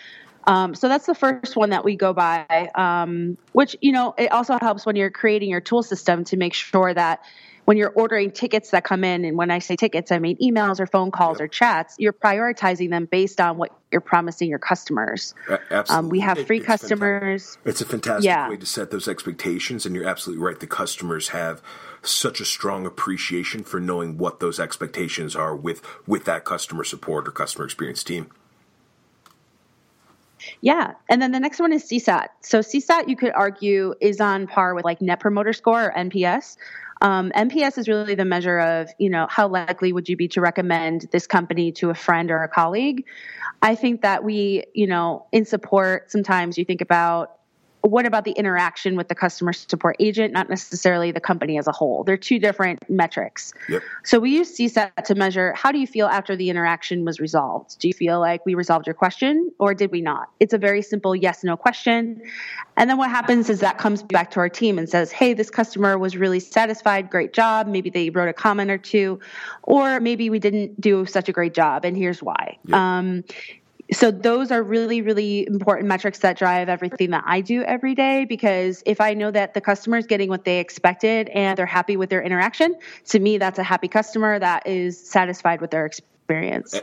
Um, 0.45 0.75
so 0.75 0.89
that's 0.89 1.07
the 1.07 1.15
first 1.15 1.57
one 1.57 1.71
that 1.71 1.85
we 1.85 1.97
go 1.97 2.13
by, 2.13 2.71
um, 2.75 3.37
which, 3.53 3.77
you 3.83 3.93
know, 3.93 4.15
it 4.17 4.33
also 4.33 4.59
helps 4.59 4.87
when 4.87 4.97
you're 4.97 5.11
creating 5.11 5.51
your 5.51 5.61
tool 5.61 5.83
system 5.83 6.25
to 6.25 6.37
make 6.37 6.55
sure 6.55 6.93
that 6.95 7.23
when 7.67 7.77
you're 7.77 7.91
ordering 7.91 8.31
tickets 8.31 8.71
that 8.71 8.83
come 8.83 9.05
in, 9.05 9.27
and 9.27 9.37
when 9.37 9.51
I 9.51 9.59
say 9.59 9.77
tickets, 9.77 10.11
I 10.11 10.19
mean 10.21 10.39
emails 10.39 10.81
or 10.81 10.87
phone 10.87 11.11
calls 11.11 11.39
Yep. 11.39 11.45
or 11.45 11.49
chats, 11.49 11.97
you're 11.99 12.15
prioritizing 12.15 12.89
them 12.89 13.05
based 13.05 13.43
on 13.43 13.59
what 13.59 13.77
you're 13.93 14.01
promising 14.01 14.49
your 14.49 14.59
customers. 14.59 15.35
A- 15.51 15.59
Absolutely. 15.71 16.07
Um, 16.07 16.09
we 16.09 16.21
have 16.21 16.39
It- 16.39 16.47
free 16.47 16.57
it's 16.57 16.65
fantastic. 16.67 16.89
customers. 16.89 17.59
It's 17.67 17.83
a 17.83 17.85
fantastic 17.85 18.25
Yeah. 18.25 18.49
way 18.49 18.57
to 18.57 18.65
set 18.65 18.91
those 18.91 19.07
expectations, 19.07 19.85
and 19.85 19.95
you're 19.95 20.07
absolutely 20.09 20.43
right. 20.43 20.59
The 20.59 20.67
customers 20.67 21.29
have 21.29 21.61
such 22.01 22.41
a 22.41 22.47
strong 22.47 22.87
appreciation 22.87 23.65
for 23.65 23.81
knowing 23.81 24.17
what 24.17 24.41
those 24.41 24.59
expectations 24.59 25.37
are 25.37 25.55
with 25.55 25.83
with 26.07 26.25
that 26.25 26.47
customer 26.47 26.85
support 26.85 27.29
or 27.29 27.33
customer 27.33 27.67
experience 27.67 28.03
team. 28.03 28.31
Yeah. 30.61 30.93
And 31.09 31.21
then 31.21 31.33
the 31.33 31.41
next 31.41 31.59
one 31.59 31.73
is 31.73 31.85
CSAT. 31.85 32.29
So 32.41 32.61
CSAT, 32.61 33.09
you 33.09 33.17
could 33.17 33.33
argue, 33.35 33.95
is 34.01 34.21
on 34.21 34.47
par 34.47 34.75
with 34.75 34.85
like 34.85 35.01
Net 35.01 35.21
Promoter 35.21 35.53
Score 35.53 35.87
or 35.87 35.93
NPS. 35.93 36.57
Um, 37.01 37.31
NPS 37.31 37.79
is 37.79 37.89
really 37.89 38.15
the 38.15 38.25
measure 38.25 38.59
of, 38.59 38.89
you 38.99 39.09
know, 39.09 39.27
how 39.31 39.47
likely 39.47 39.93
would 39.93 40.09
you 40.09 40.17
be 40.17 40.29
to 40.29 40.41
recommend 40.41 41.07
this 41.13 41.27
company 41.27 41.71
to 41.73 41.91
a 41.91 41.95
friend 41.95 42.31
or 42.31 42.43
a 42.43 42.49
colleague. 42.49 43.05
I 43.63 43.75
think 43.75 44.03
that 44.03 44.25
we, 44.25 44.65
you 44.75 44.87
know, 44.87 45.27
in 45.33 45.45
support, 45.45 46.11
sometimes 46.11 46.59
you 46.59 46.65
think 46.65 46.81
about 46.81 47.38
what 47.83 48.07
about 48.07 48.25
the 48.25 48.33
interaction 48.33 48.97
with 48.97 49.09
the 49.09 49.15
customer 49.15 49.53
support 49.53 49.97
agent, 49.99 50.33
not 50.33 50.49
necessarily 50.49 51.11
the 51.11 51.21
company 51.21 51.59
as 51.59 51.67
a 51.67 51.73
whole. 51.73 52.05
They're 52.05 52.17
two 52.17 52.39
different 52.39 52.89
metrics. 52.91 53.53
Yep. 53.69 53.83
So 54.05 54.19
we 54.19 54.31
use 54.31 54.57
CSAT 54.57 55.05
to 55.05 55.15
measure 55.15 55.53
how 55.55 55.73
do 55.73 55.79
you 55.79 55.87
feel 55.87 56.07
after 56.07 56.37
the 56.37 56.51
interaction 56.51 57.05
was 57.05 57.21
resolved? 57.21 57.79
Do 57.79 57.89
you 57.89 57.95
feel 57.95 58.21
like 58.21 58.45
we 58.45 58.55
resolved 58.55 58.87
your 58.87 58.95
question 58.95 59.51
or 59.59 59.75
did 59.75 59.91
we 59.91 60.01
not? 60.01 60.29
It's 60.41 60.53
a 60.53 60.59
very 60.59 60.83
simple 60.83 61.15
yes 61.15 61.45
no 61.45 61.57
question. 61.57 62.23
And 62.77 62.91
then 62.91 62.97
what 62.97 63.11
happens 63.11 63.51
is 63.51 63.61
that 63.61 63.79
comes 63.79 64.03
back 64.03 64.31
to 64.33 64.41
our 64.41 64.49
team 64.49 64.79
and 64.79 64.89
says, 64.89 65.11
hey, 65.11 65.35
this 65.35 65.51
customer 65.51 65.99
was 65.99 66.17
really 66.17 66.41
satisfied, 66.41 67.11
great 67.11 67.33
job. 67.33 67.67
Maybe 67.67 67.91
they 67.91 68.11
wrote 68.11 68.29
a 68.29 68.33
comment 68.33 68.71
or 68.71 68.79
two, 68.79 69.21
or 69.63 70.01
maybe 70.01 70.31
we 70.31 70.39
didn't 70.39 70.81
do 70.81 71.07
such 71.07 71.29
a 71.29 71.33
great 71.33 71.55
job, 71.55 71.85
and 71.85 71.97
here's 71.97 72.23
why. 72.23 72.59
Yeah. 72.67 72.99
Um, 72.99 73.25
so 73.93 74.11
those 74.11 74.51
are 74.51 74.63
really 74.63 75.03
really 75.03 75.47
important 75.47 75.89
metrics 75.89 76.19
that 76.21 76.37
drive 76.37 76.69
everything 76.69 77.11
that 77.11 77.25
i 77.27 77.41
do 77.41 77.63
every 77.63 77.95
day 77.95 78.25
because 78.25 78.83
if 78.87 79.01
i 79.01 79.15
know 79.15 79.31
that 79.31 79.55
the 79.55 79.61
customer 79.61 79.97
is 79.97 80.07
getting 80.07 80.29
what 80.29 80.45
they 80.45 80.59
expected 80.59 81.29
and 81.31 81.57
they're 81.57 81.67
happy 81.67 81.97
with 81.97 82.11
their 82.11 82.23
interaction 82.23 82.75
to 83.05 83.19
me 83.19 83.39
that's 83.39 83.59
a 83.59 83.65
happy 83.65 83.89
customer 83.89 84.39
that 84.39 84.67
is 84.67 84.99
satisfied 84.99 85.61
with 85.61 85.71
their 85.71 85.87
experience 85.87 86.75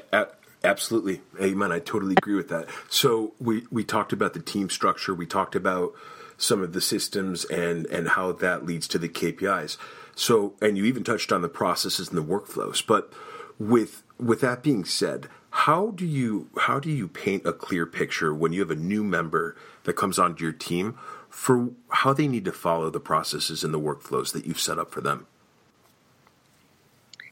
absolutely, 0.65 1.21
amen. 1.39 1.71
I 1.71 1.79
totally 1.79 2.15
agree 2.17 2.35
with 2.35 2.49
that. 2.49 2.67
So 2.89 3.33
we 3.39 3.63
we 3.71 3.83
talked 3.83 4.11
about 4.11 4.33
the 4.33 4.41
team 4.41 4.69
structure. 4.69 5.13
We 5.13 5.25
talked 5.25 5.55
about 5.55 5.93
some 6.37 6.61
of 6.61 6.73
the 6.73 6.81
systems 6.81 7.45
and 7.45 7.85
and 7.87 8.09
how 8.09 8.33
that 8.33 8.65
leads 8.65 8.87
to 8.89 8.97
the 8.97 9.07
KPIs. 9.07 9.77
So 10.15 10.55
and 10.61 10.77
you 10.77 10.85
even 10.85 11.03
touched 11.03 11.31
on 11.31 11.41
the 11.41 11.49
processes 11.49 12.09
and 12.09 12.17
the 12.17 12.23
workflows. 12.23 12.85
But 12.85 13.13
with 13.59 14.03
with 14.19 14.41
that 14.41 14.63
being 14.63 14.83
said, 14.83 15.27
how 15.65 15.91
do 15.91 16.05
you 16.05 16.49
how 16.59 16.79
do 16.79 16.89
you 16.91 17.07
paint 17.07 17.45
a 17.45 17.53
clear 17.53 17.85
picture 17.87 18.33
when 18.33 18.53
you 18.53 18.61
have 18.61 18.71
a 18.71 18.75
new 18.77 19.03
member 19.03 19.55
that 19.85 19.93
comes 19.95 20.19
onto 20.19 20.43
your 20.43 20.53
team 20.53 20.97
for 21.29 21.71
how 21.89 22.13
they 22.13 22.27
need 22.27 22.45
to 22.45 22.53
follow 22.53 22.89
the 22.91 22.99
processes 23.01 23.63
and 23.63 23.73
the 23.73 23.79
workflows 23.79 24.33
that 24.33 24.45
you've 24.45 24.59
set 24.61 24.79
up 24.79 24.91
for 24.91 25.01
them? 25.01 25.27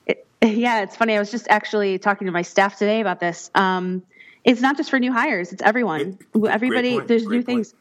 It- 0.07 0.27
yeah, 0.41 0.83
it's 0.83 0.95
funny. 0.97 1.15
I 1.15 1.19
was 1.19 1.31
just 1.31 1.47
actually 1.49 1.99
talking 1.99 2.27
to 2.27 2.33
my 2.33 2.43
staff 2.43 2.77
today 2.77 3.01
about 3.01 3.19
this. 3.19 3.51
Um, 3.55 4.03
It's 4.45 4.61
not 4.61 4.77
just 4.77 4.89
for 4.91 4.99
new 4.99 5.13
hires; 5.13 5.53
it's 5.53 5.61
everyone. 5.63 6.19
Everybody, 6.49 6.99
there's 7.01 7.25
Great 7.25 7.39
new 7.39 7.43
point. 7.45 7.67
things 7.67 7.75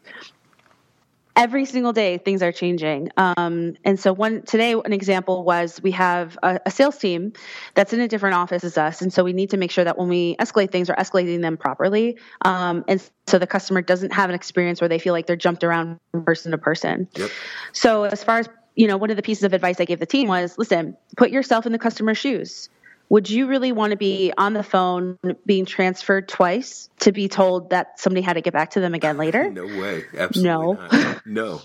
every 1.37 1.65
single 1.65 1.93
day 1.93 2.19
things 2.19 2.43
are 2.43 2.53
changing. 2.53 3.11
Um, 3.17 3.75
and 3.85 3.99
so 3.99 4.13
one 4.13 4.43
today 4.43 4.73
an 4.73 4.93
example 4.93 5.45
was 5.45 5.81
we 5.83 5.93
have 5.93 6.39
a, 6.43 6.61
a, 6.67 6.71
sales 6.71 6.99
team 6.99 7.33
that's 7.75 7.93
in 7.93 8.01
a 8.01 8.09
different 8.09 8.35
office 8.35 8.65
as 8.65 8.77
us. 8.77 9.03
And 9.03 9.13
so 9.13 9.25
we 9.25 9.33
need 9.33 9.51
to 9.51 9.57
make 9.57 9.71
sure 9.71 9.85
that 9.85 9.99
when 9.99 10.09
we 10.09 10.37
escalate 10.37 10.71
things 10.71 10.89
we're 10.89 10.97
escalating 10.97 11.41
them 11.41 11.57
properly. 11.57 12.19
Um, 12.45 12.85
and 12.89 13.03
so 13.27 13.39
the 13.39 13.47
customer 13.47 13.83
doesn't 13.83 14.13
have 14.13 14.29
an 14.29 14.35
experience 14.35 14.81
where 14.81 14.89
they 14.89 14.99
feel 14.99 15.13
like 15.13 15.27
they're 15.27 15.37
jumped 15.37 15.65
around 15.65 15.99
from 16.11 16.25
person 16.25 16.53
to 16.53 16.59
person. 16.59 17.09
Yep. 17.17 17.31
so 17.73 18.05
as 18.05 18.23
far 18.23 18.39
as 18.39 18.49
you 18.75 18.87
know 18.87 18.97
one 18.97 19.11
of 19.11 19.17
the 19.17 19.23
pieces 19.23 19.45
of 19.45 19.53
advice 19.53 19.81
i 19.81 19.85
gave 19.85 19.99
the 19.99 20.07
team 20.07 20.29
was 20.29 20.57
listen 20.57 20.97
put 21.17 21.31
yourself 21.31 21.67
in 21.67 21.73
the 21.73 21.79
customer's 21.79 22.19
shoes 22.19 22.71
would 23.09 23.29
you 23.29 23.47
really 23.47 23.73
want 23.73 23.91
to 23.91 23.97
be 23.97 24.33
on 24.37 24.55
the 24.55 24.63
phone 24.63 25.19
being 25.45 25.67
transferred 25.67 26.29
twice 26.29 26.89
to 27.01 27.13
be 27.13 27.29
told 27.29 27.71
that 27.71 28.01
somebody 28.01 28.23
had 28.23 28.35
to 28.35 28.41
get 28.41 28.53
back 28.53 28.71
to 28.71 28.81
them 28.81 28.95
again 28.95 29.17
later? 29.17 29.51
no 29.53 29.67
way. 29.67 30.05
Absolutely 30.17 30.43
no. 30.43 30.73
Not. 30.73 31.23
No. 31.27 31.61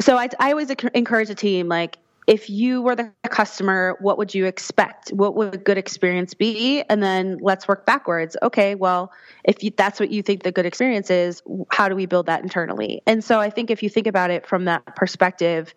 so 0.00 0.16
I, 0.16 0.28
I 0.38 0.50
always 0.50 0.70
encourage 0.70 1.30
a 1.30 1.34
team 1.34 1.68
like, 1.68 1.98
if 2.26 2.48
you 2.48 2.82
were 2.82 2.94
the 2.94 3.10
customer, 3.28 3.96
what 4.00 4.18
would 4.18 4.34
you 4.34 4.46
expect? 4.46 5.10
What 5.10 5.34
would 5.34 5.54
a 5.54 5.58
good 5.58 5.78
experience 5.78 6.32
be? 6.32 6.82
And 6.88 7.02
then 7.02 7.38
let's 7.40 7.66
work 7.66 7.86
backwards. 7.86 8.36
Okay, 8.40 8.76
well, 8.76 9.12
if 9.42 9.64
you, 9.64 9.72
that's 9.76 9.98
what 9.98 10.10
you 10.10 10.22
think 10.22 10.44
the 10.44 10.52
good 10.52 10.66
experience 10.66 11.10
is, 11.10 11.42
how 11.70 11.88
do 11.88 11.96
we 11.96 12.06
build 12.06 12.26
that 12.26 12.42
internally? 12.44 13.02
And 13.04 13.24
so 13.24 13.40
I 13.40 13.50
think 13.50 13.70
if 13.70 13.82
you 13.82 13.88
think 13.88 14.06
about 14.06 14.30
it 14.30 14.46
from 14.46 14.66
that 14.66 14.94
perspective, 14.94 15.74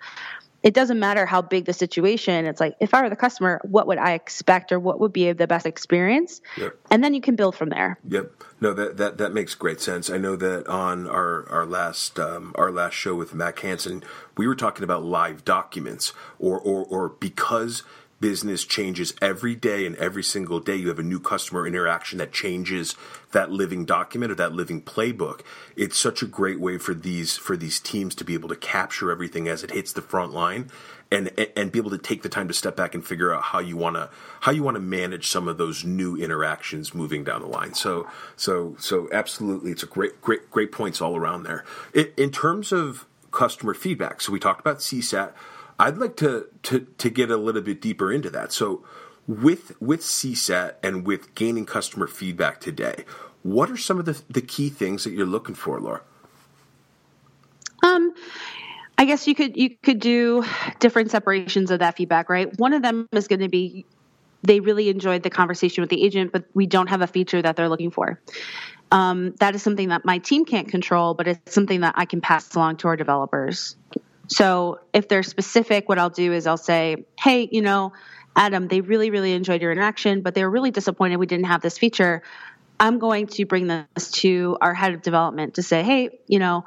it 0.63 0.73
doesn't 0.73 0.97
matter 0.97 1.25
how 1.25 1.41
big 1.41 1.65
the 1.65 1.73
situation. 1.73 2.45
It's 2.45 2.61
like 2.61 2.75
if 2.79 2.93
I 2.93 3.01
were 3.01 3.09
the 3.09 3.17
customer, 3.17 3.59
what 3.63 3.85
would 3.87 3.97
I 3.97 4.13
expect 4.13 4.71
or 4.71 4.79
what 4.79 4.99
would 5.01 5.11
be 5.11 5.31
the 5.33 5.45
best 5.45 5.65
experience? 5.65 6.41
Yep. 6.57 6.77
And 6.89 7.03
then 7.03 7.13
you 7.13 7.19
can 7.19 7.35
build 7.35 7.55
from 7.55 7.69
there. 7.69 7.99
Yep. 8.07 8.31
No, 8.61 8.73
that, 8.73 8.95
that 8.95 9.17
that 9.17 9.33
makes 9.33 9.55
great 9.55 9.81
sense. 9.81 10.09
I 10.09 10.17
know 10.17 10.37
that 10.37 10.65
on 10.67 11.07
our 11.09 11.47
our 11.49 11.65
last 11.65 12.17
um, 12.17 12.53
our 12.55 12.71
last 12.71 12.93
show 12.93 13.13
with 13.13 13.33
Matt 13.33 13.59
Hansen, 13.59 14.03
we 14.37 14.47
were 14.47 14.55
talking 14.55 14.85
about 14.85 15.03
live 15.03 15.43
documents 15.43 16.13
or 16.39 16.57
or 16.59 16.85
or 16.85 17.09
because 17.09 17.83
business 18.23 18.63
changes 18.63 19.13
every 19.21 19.53
day 19.53 19.85
and 19.85 19.97
every 19.97 20.23
single 20.23 20.61
day 20.61 20.77
you 20.77 20.87
have 20.87 20.97
a 20.97 21.03
new 21.03 21.19
customer 21.19 21.67
interaction 21.67 22.19
that 22.19 22.31
changes 22.31 22.95
that 23.33 23.51
living 23.51 23.83
document 23.83 24.31
or 24.31 24.35
that 24.35 24.53
living 24.53 24.81
playbook. 24.81 25.41
It's 25.75 25.97
such 25.97 26.21
a 26.21 26.25
great 26.25 26.57
way 26.57 26.77
for 26.77 26.93
these 26.93 27.35
for 27.35 27.57
these 27.57 27.81
teams 27.81 28.15
to 28.15 28.23
be 28.23 28.33
able 28.33 28.47
to 28.47 28.55
capture 28.55 29.11
everything 29.11 29.49
as 29.49 29.61
it 29.61 29.71
hits 29.71 29.91
the 29.91 30.01
front 30.01 30.31
line 30.31 30.71
and 31.11 31.37
and 31.57 31.69
be 31.69 31.79
able 31.79 31.89
to 31.89 31.97
take 31.97 32.23
the 32.23 32.29
time 32.29 32.47
to 32.47 32.53
step 32.53 32.77
back 32.77 32.95
and 32.95 33.05
figure 33.05 33.33
out 33.33 33.43
how 33.43 33.59
you 33.59 33.75
want 33.75 33.97
to 33.97 34.09
how 34.39 34.53
you 34.53 34.63
want 34.63 34.75
to 34.75 34.81
manage 34.81 35.27
some 35.27 35.49
of 35.49 35.57
those 35.57 35.83
new 35.83 36.15
interactions 36.15 36.93
moving 36.93 37.25
down 37.25 37.41
the 37.41 37.47
line. 37.47 37.73
So 37.73 38.07
so 38.37 38.77
so 38.79 39.09
absolutely 39.11 39.71
it's 39.71 39.83
a 39.83 39.87
great 39.87 40.21
great 40.21 40.49
great 40.49 40.71
points 40.71 41.01
all 41.01 41.17
around 41.17 41.43
there. 41.43 41.65
In 42.15 42.31
terms 42.31 42.71
of 42.71 43.05
customer 43.31 43.73
feedback 43.73 44.21
so 44.21 44.31
we 44.31 44.39
talked 44.39 44.61
about 44.61 44.77
csat 44.77 45.33
I'd 45.83 45.97
like 45.97 46.15
to, 46.17 46.47
to, 46.63 46.87
to 46.97 47.09
get 47.09 47.29
a 47.29 47.35
little 47.35 47.61
bit 47.61 47.81
deeper 47.81 48.09
into 48.09 48.29
that. 48.29 48.53
So, 48.53 48.85
with 49.27 49.79
with 49.81 49.99
CSAT 49.99 50.75
and 50.81 51.05
with 51.05 51.35
gaining 51.35 51.65
customer 51.65 52.07
feedback 52.07 52.61
today, 52.61 53.03
what 53.41 53.69
are 53.69 53.75
some 53.75 53.99
of 53.99 54.05
the, 54.05 54.21
the 54.29 54.41
key 54.41 54.69
things 54.69 55.03
that 55.03 55.11
you're 55.11 55.25
looking 55.25 55.55
for, 55.55 55.81
Laura? 55.81 56.01
Um, 57.83 58.13
I 58.97 59.03
guess 59.03 59.27
you 59.27 59.35
could 59.35 59.57
you 59.57 59.71
could 59.71 59.99
do 59.99 60.45
different 60.79 61.11
separations 61.11 61.69
of 61.69 61.79
that 61.79 61.97
feedback, 61.97 62.29
right? 62.29 62.57
One 62.57 62.71
of 62.71 62.81
them 62.81 63.09
is 63.11 63.27
going 63.27 63.41
to 63.41 63.49
be 63.49 63.85
they 64.41 64.61
really 64.61 64.87
enjoyed 64.87 65.23
the 65.23 65.29
conversation 65.29 65.81
with 65.81 65.89
the 65.89 66.01
agent, 66.01 66.31
but 66.31 66.45
we 66.53 66.65
don't 66.65 66.87
have 66.87 67.01
a 67.01 67.07
feature 67.07 67.41
that 67.41 67.57
they're 67.57 67.69
looking 67.69 67.91
for. 67.91 68.21
Um, 68.89 69.33
that 69.41 69.53
is 69.53 69.61
something 69.61 69.89
that 69.89 70.05
my 70.05 70.19
team 70.19 70.45
can't 70.45 70.69
control, 70.69 71.13
but 71.13 71.27
it's 71.27 71.53
something 71.53 71.81
that 71.81 71.95
I 71.97 72.05
can 72.05 72.21
pass 72.21 72.55
along 72.55 72.77
to 72.77 72.87
our 72.87 72.95
developers. 72.95 73.75
So 74.27 74.79
if 74.93 75.07
they're 75.07 75.23
specific, 75.23 75.89
what 75.89 75.99
I'll 75.99 76.09
do 76.09 76.33
is 76.33 76.47
I'll 76.47 76.57
say, 76.57 77.05
hey, 77.19 77.47
you 77.51 77.61
know, 77.61 77.93
Adam, 78.35 78.67
they 78.67 78.81
really, 78.81 79.09
really 79.09 79.33
enjoyed 79.33 79.61
your 79.61 79.71
interaction, 79.71 80.21
but 80.21 80.33
they 80.33 80.43
were 80.43 80.49
really 80.49 80.71
disappointed 80.71 81.17
we 81.17 81.25
didn't 81.25 81.45
have 81.45 81.61
this 81.61 81.77
feature. 81.77 82.23
I'm 82.79 82.99
going 82.99 83.27
to 83.27 83.45
bring 83.45 83.67
this 83.67 84.11
to 84.11 84.57
our 84.61 84.73
head 84.73 84.93
of 84.93 85.01
development 85.01 85.55
to 85.55 85.63
say, 85.63 85.83
hey, 85.83 86.19
you 86.27 86.39
know, 86.39 86.65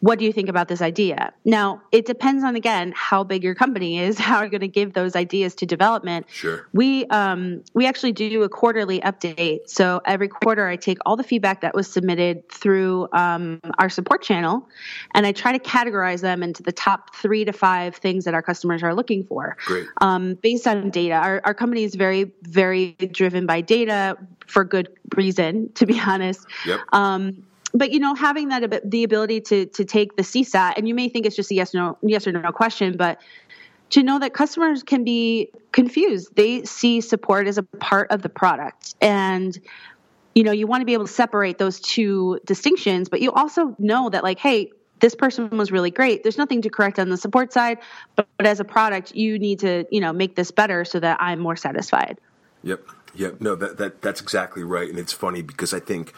what 0.00 0.18
do 0.18 0.24
you 0.24 0.32
think 0.32 0.48
about 0.48 0.68
this 0.68 0.80
idea? 0.80 1.32
Now, 1.44 1.82
it 1.92 2.06
depends 2.06 2.44
on 2.44 2.56
again 2.56 2.92
how 2.94 3.24
big 3.24 3.42
your 3.42 3.54
company 3.54 3.98
is, 3.98 4.18
how 4.28 4.40
you're 4.40 4.50
going 4.50 4.60
to 4.60 4.68
give 4.68 4.92
those 4.92 5.16
ideas 5.16 5.54
to 5.56 5.66
development. 5.66 6.26
Sure. 6.30 6.68
We 6.72 7.06
um, 7.06 7.62
we 7.74 7.86
actually 7.86 8.12
do 8.12 8.42
a 8.42 8.48
quarterly 8.48 9.00
update. 9.00 9.68
So 9.68 10.00
every 10.04 10.28
quarter, 10.28 10.66
I 10.68 10.76
take 10.76 10.98
all 11.04 11.16
the 11.16 11.24
feedback 11.24 11.60
that 11.62 11.74
was 11.74 11.90
submitted 11.90 12.48
through 12.50 13.08
um, 13.12 13.60
our 13.78 13.88
support 13.88 14.22
channel, 14.22 14.68
and 15.14 15.26
I 15.26 15.32
try 15.32 15.52
to 15.52 15.58
categorize 15.58 16.20
them 16.20 16.42
into 16.42 16.62
the 16.62 16.72
top 16.72 17.14
three 17.14 17.44
to 17.44 17.52
five 17.52 17.96
things 17.96 18.24
that 18.24 18.34
our 18.34 18.42
customers 18.42 18.82
are 18.82 18.94
looking 18.94 19.24
for. 19.24 19.56
Great. 19.66 19.86
Um, 20.00 20.34
based 20.34 20.66
on 20.66 20.90
data, 20.90 21.14
our 21.14 21.40
our 21.44 21.54
company 21.54 21.84
is 21.84 21.94
very 21.94 22.32
very 22.42 22.92
driven 23.12 23.46
by 23.46 23.60
data 23.60 24.16
for 24.46 24.64
good 24.64 24.88
reason, 25.16 25.72
to 25.74 25.86
be 25.86 26.00
honest. 26.06 26.46
Yep. 26.66 26.80
Um, 26.92 27.44
but 27.74 27.90
you 27.92 27.98
know 27.98 28.14
having 28.14 28.48
that 28.48 28.90
the 28.90 29.04
ability 29.04 29.40
to 29.40 29.66
to 29.66 29.84
take 29.84 30.16
the 30.16 30.22
csat 30.22 30.74
and 30.76 30.88
you 30.88 30.94
may 30.94 31.08
think 31.08 31.26
it's 31.26 31.36
just 31.36 31.50
a 31.50 31.54
yes 31.54 31.74
no 31.74 31.98
yes 32.02 32.26
or 32.26 32.32
no 32.32 32.52
question 32.52 32.96
but 32.96 33.20
to 33.90 34.02
know 34.02 34.18
that 34.18 34.34
customers 34.34 34.82
can 34.82 35.04
be 35.04 35.50
confused. 35.72 36.34
They 36.34 36.64
see 36.64 37.00
support 37.00 37.46
as 37.46 37.58
a 37.58 37.62
part 37.62 38.10
of 38.10 38.22
the 38.22 38.28
product. 38.28 38.94
And 39.00 39.58
you 40.34 40.44
know 40.44 40.52
you 40.52 40.66
want 40.66 40.82
to 40.82 40.84
be 40.84 40.92
able 40.92 41.06
to 41.06 41.12
separate 41.12 41.58
those 41.58 41.80
two 41.80 42.38
distinctions 42.44 43.08
but 43.08 43.20
you 43.20 43.32
also 43.32 43.74
know 43.78 44.08
that 44.10 44.22
like 44.22 44.38
hey 44.38 44.70
this 45.00 45.14
person 45.14 45.48
was 45.50 45.72
really 45.72 45.90
great. 45.90 46.22
There's 46.22 46.38
nothing 46.38 46.62
to 46.62 46.70
correct 46.70 46.98
on 46.98 47.08
the 47.08 47.16
support 47.16 47.52
side 47.52 47.78
but, 48.14 48.28
but 48.36 48.46
as 48.46 48.60
a 48.60 48.64
product 48.64 49.14
you 49.16 49.38
need 49.38 49.58
to 49.60 49.84
you 49.90 50.00
know 50.00 50.12
make 50.12 50.36
this 50.36 50.50
better 50.50 50.84
so 50.84 51.00
that 51.00 51.16
i'm 51.20 51.40
more 51.40 51.56
satisfied. 51.56 52.18
Yep. 52.62 52.82
Yep. 53.14 53.40
No 53.40 53.56
that, 53.56 53.78
that 53.78 54.02
that's 54.02 54.20
exactly 54.20 54.62
right. 54.62 54.88
And 54.88 54.98
it's 54.98 55.12
funny 55.12 55.42
because 55.42 55.72
i 55.72 55.80
think 55.80 56.12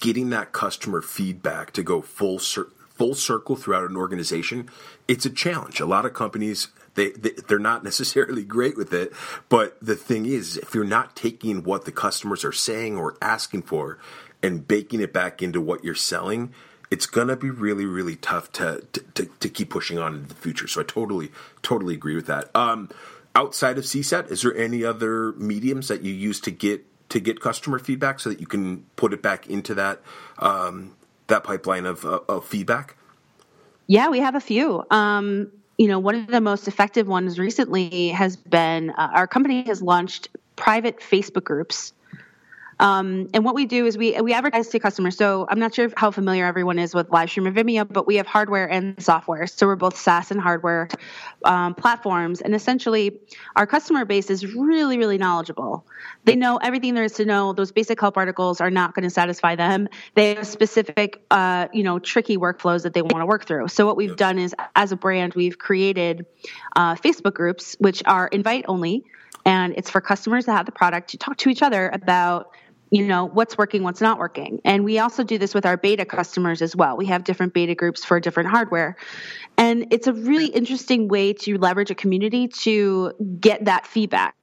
getting 0.00 0.30
that 0.30 0.52
customer 0.52 1.02
feedback 1.02 1.72
to 1.72 1.82
go 1.82 2.00
full 2.02 2.38
cir- 2.38 2.70
full 2.88 3.14
circle 3.14 3.56
throughout 3.56 3.88
an 3.88 3.96
organization, 3.96 4.68
it's 5.08 5.24
a 5.24 5.30
challenge. 5.30 5.80
A 5.80 5.86
lot 5.86 6.04
of 6.04 6.12
companies 6.12 6.68
they, 6.94 7.10
they 7.12 7.30
they're 7.48 7.58
not 7.58 7.84
necessarily 7.90 8.44
great 8.44 8.76
with 8.76 8.92
it, 8.92 9.12
but 9.48 9.78
the 9.80 9.96
thing 9.96 10.26
is, 10.26 10.56
if 10.56 10.74
you're 10.74 10.84
not 10.84 11.16
taking 11.16 11.62
what 11.62 11.84
the 11.84 11.92
customers 11.92 12.44
are 12.44 12.52
saying 12.52 12.96
or 12.96 13.16
asking 13.22 13.62
for 13.62 13.98
and 14.42 14.66
baking 14.66 15.00
it 15.00 15.12
back 15.12 15.42
into 15.42 15.60
what 15.60 15.84
you're 15.84 15.94
selling, 15.94 16.52
it's 16.90 17.06
gonna 17.06 17.36
be 17.36 17.50
really 17.50 17.86
really 17.86 18.16
tough 18.16 18.50
to 18.52 18.86
to, 18.92 19.00
to, 19.14 19.24
to 19.40 19.48
keep 19.48 19.70
pushing 19.70 19.98
on 19.98 20.14
in 20.14 20.28
the 20.28 20.34
future. 20.34 20.66
So 20.66 20.80
I 20.80 20.84
totally 20.84 21.30
totally 21.62 21.94
agree 21.94 22.14
with 22.14 22.26
that. 22.26 22.54
Um, 22.54 22.90
outside 23.34 23.78
of 23.78 23.84
CSAT, 23.84 24.30
is 24.30 24.42
there 24.42 24.56
any 24.56 24.84
other 24.84 25.32
mediums 25.32 25.88
that 25.88 26.02
you 26.02 26.12
use 26.12 26.40
to 26.40 26.50
get 26.50 26.84
to 27.10 27.20
get 27.20 27.40
customer 27.40 27.78
feedback 27.78 28.18
so 28.20 28.30
that 28.30 28.40
you 28.40 28.46
can 28.46 28.84
put 28.96 29.12
it 29.12 29.22
back 29.22 29.46
into 29.48 29.74
that 29.74 30.00
um, 30.38 30.96
that 31.26 31.44
pipeline 31.44 31.86
of, 31.86 32.04
uh, 32.04 32.20
of 32.28 32.44
feedback? 32.44 32.96
Yeah, 33.86 34.08
we 34.08 34.20
have 34.20 34.34
a 34.34 34.40
few. 34.40 34.84
Um, 34.90 35.50
you 35.78 35.88
know, 35.88 35.98
one 35.98 36.14
of 36.14 36.26
the 36.26 36.40
most 36.40 36.68
effective 36.68 37.06
ones 37.08 37.38
recently 37.38 38.08
has 38.08 38.36
been 38.36 38.90
uh, 38.90 39.10
our 39.14 39.26
company 39.26 39.62
has 39.62 39.82
launched 39.82 40.28
private 40.56 41.00
Facebook 41.00 41.44
groups 41.44 41.92
um, 42.80 43.28
and 43.34 43.44
what 43.44 43.54
we 43.54 43.66
do 43.66 43.84
is 43.84 43.98
we 43.98 44.18
we 44.22 44.32
advertise 44.32 44.68
to 44.68 44.78
customers. 44.78 45.16
So 45.16 45.46
I'm 45.48 45.58
not 45.58 45.74
sure 45.74 45.90
how 45.96 46.10
familiar 46.10 46.46
everyone 46.46 46.78
is 46.78 46.94
with 46.94 47.10
Livestream 47.10 47.46
and 47.46 47.54
Vimeo, 47.54 47.86
but 47.86 48.06
we 48.06 48.16
have 48.16 48.26
hardware 48.26 48.68
and 48.68 49.00
software. 49.02 49.46
So 49.46 49.66
we're 49.66 49.76
both 49.76 49.98
SaaS 49.98 50.30
and 50.30 50.40
hardware 50.40 50.88
um, 51.44 51.74
platforms. 51.74 52.40
And 52.40 52.54
essentially, 52.54 53.20
our 53.54 53.66
customer 53.66 54.06
base 54.06 54.30
is 54.30 54.54
really, 54.54 54.96
really 54.96 55.18
knowledgeable. 55.18 55.86
They 56.24 56.36
know 56.36 56.56
everything 56.56 56.94
there 56.94 57.04
is 57.04 57.12
to 57.14 57.26
know. 57.26 57.52
Those 57.52 57.70
basic 57.70 58.00
help 58.00 58.16
articles 58.16 58.62
are 58.62 58.70
not 58.70 58.94
going 58.94 59.04
to 59.04 59.10
satisfy 59.10 59.56
them. 59.56 59.86
They 60.14 60.36
have 60.36 60.46
specific, 60.46 61.22
uh, 61.30 61.68
you 61.74 61.82
know, 61.82 61.98
tricky 61.98 62.38
workflows 62.38 62.84
that 62.84 62.94
they 62.94 63.02
want 63.02 63.18
to 63.18 63.26
work 63.26 63.44
through. 63.44 63.68
So 63.68 63.84
what 63.84 63.98
we've 63.98 64.16
done 64.16 64.38
is, 64.38 64.54
as 64.74 64.90
a 64.90 64.96
brand, 64.96 65.34
we've 65.34 65.58
created 65.58 66.24
uh, 66.76 66.94
Facebook 66.94 67.34
groups, 67.34 67.76
which 67.78 68.02
are 68.06 68.26
invite 68.26 68.64
only 68.68 69.04
and 69.44 69.74
it's 69.76 69.90
for 69.90 70.00
customers 70.00 70.46
that 70.46 70.52
have 70.52 70.66
the 70.66 70.72
product 70.72 71.10
to 71.10 71.18
talk 71.18 71.36
to 71.38 71.48
each 71.48 71.62
other 71.62 71.88
about 71.88 72.50
you 72.90 73.06
know 73.06 73.26
what's 73.26 73.56
working 73.56 73.82
what's 73.82 74.00
not 74.00 74.18
working. 74.18 74.60
And 74.64 74.84
we 74.84 74.98
also 74.98 75.22
do 75.22 75.38
this 75.38 75.54
with 75.54 75.64
our 75.64 75.76
beta 75.76 76.04
customers 76.04 76.60
as 76.60 76.74
well. 76.74 76.96
We 76.96 77.06
have 77.06 77.24
different 77.24 77.54
beta 77.54 77.74
groups 77.74 78.04
for 78.04 78.18
different 78.20 78.48
hardware. 78.48 78.96
And 79.56 79.86
it's 79.90 80.06
a 80.06 80.12
really 80.12 80.46
interesting 80.46 81.08
way 81.08 81.32
to 81.34 81.56
leverage 81.58 81.90
a 81.90 81.94
community 81.94 82.48
to 82.48 83.12
get 83.40 83.64
that 83.66 83.86
feedback. 83.86 84.34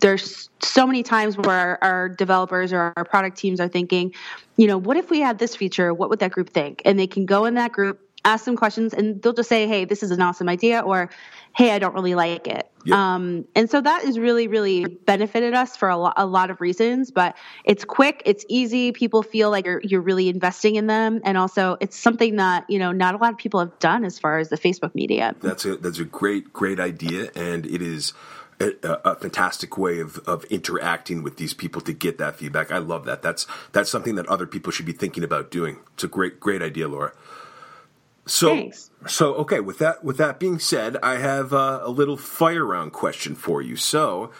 There's 0.00 0.48
so 0.60 0.86
many 0.86 1.02
times 1.02 1.36
where 1.36 1.50
our, 1.50 1.78
our, 1.82 2.08
developers 2.08 2.72
or 2.72 2.92
our 2.96 3.04
product 3.04 3.36
teams 3.36 3.60
are 3.60 3.68
thinking 3.68 4.12
you 4.56 4.66
know 4.66 4.78
what 4.78 4.96
if 4.96 5.10
we 5.10 5.20
had 5.20 5.38
this 5.38 5.54
feature? 5.56 5.92
What 5.92 6.08
would 6.08 6.20
that 6.20 6.30
group 6.30 6.50
think? 6.50 6.82
And 6.84 6.98
they 6.98 7.06
can 7.06 7.26
go 7.26 7.44
in 7.44 7.54
that 7.54 7.72
group 7.72 8.00
ask 8.26 8.44
them 8.44 8.56
questions 8.56 8.92
and 8.92 9.22
they'll 9.22 9.32
just 9.32 9.48
say, 9.48 9.66
Hey, 9.66 9.84
this 9.84 10.02
is 10.02 10.10
an 10.10 10.20
awesome 10.20 10.48
idea 10.48 10.80
or 10.80 11.10
Hey, 11.56 11.70
I 11.70 11.78
don't 11.78 11.94
really 11.94 12.14
like 12.14 12.46
it. 12.46 12.70
Yep. 12.84 12.94
Um, 12.94 13.46
and 13.54 13.70
so 13.70 13.80
that 13.80 14.04
has 14.04 14.18
really, 14.18 14.46
really 14.46 14.84
benefited 14.84 15.54
us 15.54 15.74
for 15.74 15.88
a, 15.88 15.96
lo- 15.96 16.12
a 16.14 16.26
lot 16.26 16.50
of 16.50 16.60
reasons, 16.60 17.10
but 17.10 17.34
it's 17.64 17.82
quick, 17.82 18.20
it's 18.26 18.44
easy. 18.50 18.92
People 18.92 19.22
feel 19.22 19.50
like 19.50 19.64
you're, 19.64 19.80
you're 19.82 20.02
really 20.02 20.28
investing 20.28 20.76
in 20.76 20.86
them. 20.86 21.22
And 21.24 21.38
also 21.38 21.78
it's 21.80 21.96
something 21.96 22.36
that, 22.36 22.68
you 22.68 22.78
know, 22.78 22.92
not 22.92 23.14
a 23.14 23.16
lot 23.16 23.32
of 23.32 23.38
people 23.38 23.58
have 23.60 23.78
done 23.78 24.04
as 24.04 24.18
far 24.18 24.38
as 24.38 24.50
the 24.50 24.58
Facebook 24.58 24.94
media. 24.94 25.34
That's 25.40 25.64
a, 25.64 25.76
that's 25.76 25.98
a 25.98 26.04
great, 26.04 26.52
great 26.52 26.78
idea. 26.78 27.30
And 27.34 27.64
it 27.64 27.80
is, 27.80 28.12
a, 28.60 28.72
a, 29.04 29.14
fantastic 29.16 29.76
way 29.76 30.00
of, 30.00 30.18
of 30.20 30.44
interacting 30.44 31.22
with 31.22 31.36
these 31.36 31.52
people 31.52 31.82
to 31.82 31.92
get 31.92 32.18
that 32.18 32.36
feedback. 32.36 32.72
I 32.72 32.78
love 32.78 33.04
that. 33.04 33.20
That's 33.20 33.46
that's 33.72 33.90
something 33.90 34.14
that 34.14 34.26
other 34.28 34.46
people 34.46 34.72
should 34.72 34.86
be 34.86 34.92
thinking 34.92 35.24
about 35.24 35.50
doing. 35.50 35.78
It's 35.92 36.04
a 36.04 36.08
great 36.08 36.40
great 36.40 36.62
idea, 36.62 36.88
Laura. 36.88 37.12
So 38.26 38.48
Thanks. 38.48 38.90
so 39.06 39.34
okay. 39.36 39.60
With 39.60 39.78
that 39.78 40.04
with 40.04 40.16
that 40.18 40.40
being 40.40 40.58
said, 40.58 40.96
I 41.02 41.16
have 41.16 41.52
uh, 41.52 41.80
a 41.82 41.90
little 41.90 42.16
fire 42.16 42.64
round 42.64 42.92
question 42.92 43.34
for 43.34 43.62
you. 43.62 43.76
So 43.76 44.32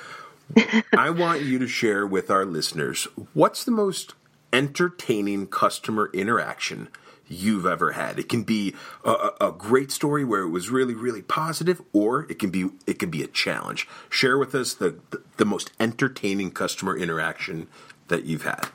I 0.96 1.10
want 1.10 1.42
you 1.42 1.58
to 1.58 1.68
share 1.68 2.06
with 2.06 2.30
our 2.30 2.44
listeners 2.44 3.06
what's 3.32 3.64
the 3.64 3.70
most 3.70 4.14
entertaining 4.52 5.46
customer 5.46 6.10
interaction 6.12 6.88
you've 7.28 7.66
ever 7.66 7.92
had. 7.92 8.18
It 8.18 8.28
can 8.28 8.42
be 8.42 8.74
a, 9.04 9.30
a, 9.40 9.52
great 9.52 9.90
story 9.90 10.24
where 10.24 10.42
it 10.42 10.50
was 10.50 10.70
really, 10.70 10.94
really 10.94 11.22
positive, 11.22 11.82
or 11.92 12.26
it 12.30 12.38
can 12.38 12.50
be 12.50 12.70
it 12.86 12.98
can 12.98 13.10
be 13.10 13.22
a 13.22 13.26
challenge. 13.26 13.88
Share 14.08 14.38
with 14.38 14.54
us 14.54 14.74
the 14.74 14.98
the, 15.10 15.22
the 15.36 15.44
most 15.44 15.72
entertaining 15.80 16.50
customer 16.50 16.96
interaction 16.96 17.68
that 18.08 18.24
you've 18.24 18.44
had. 18.44 18.68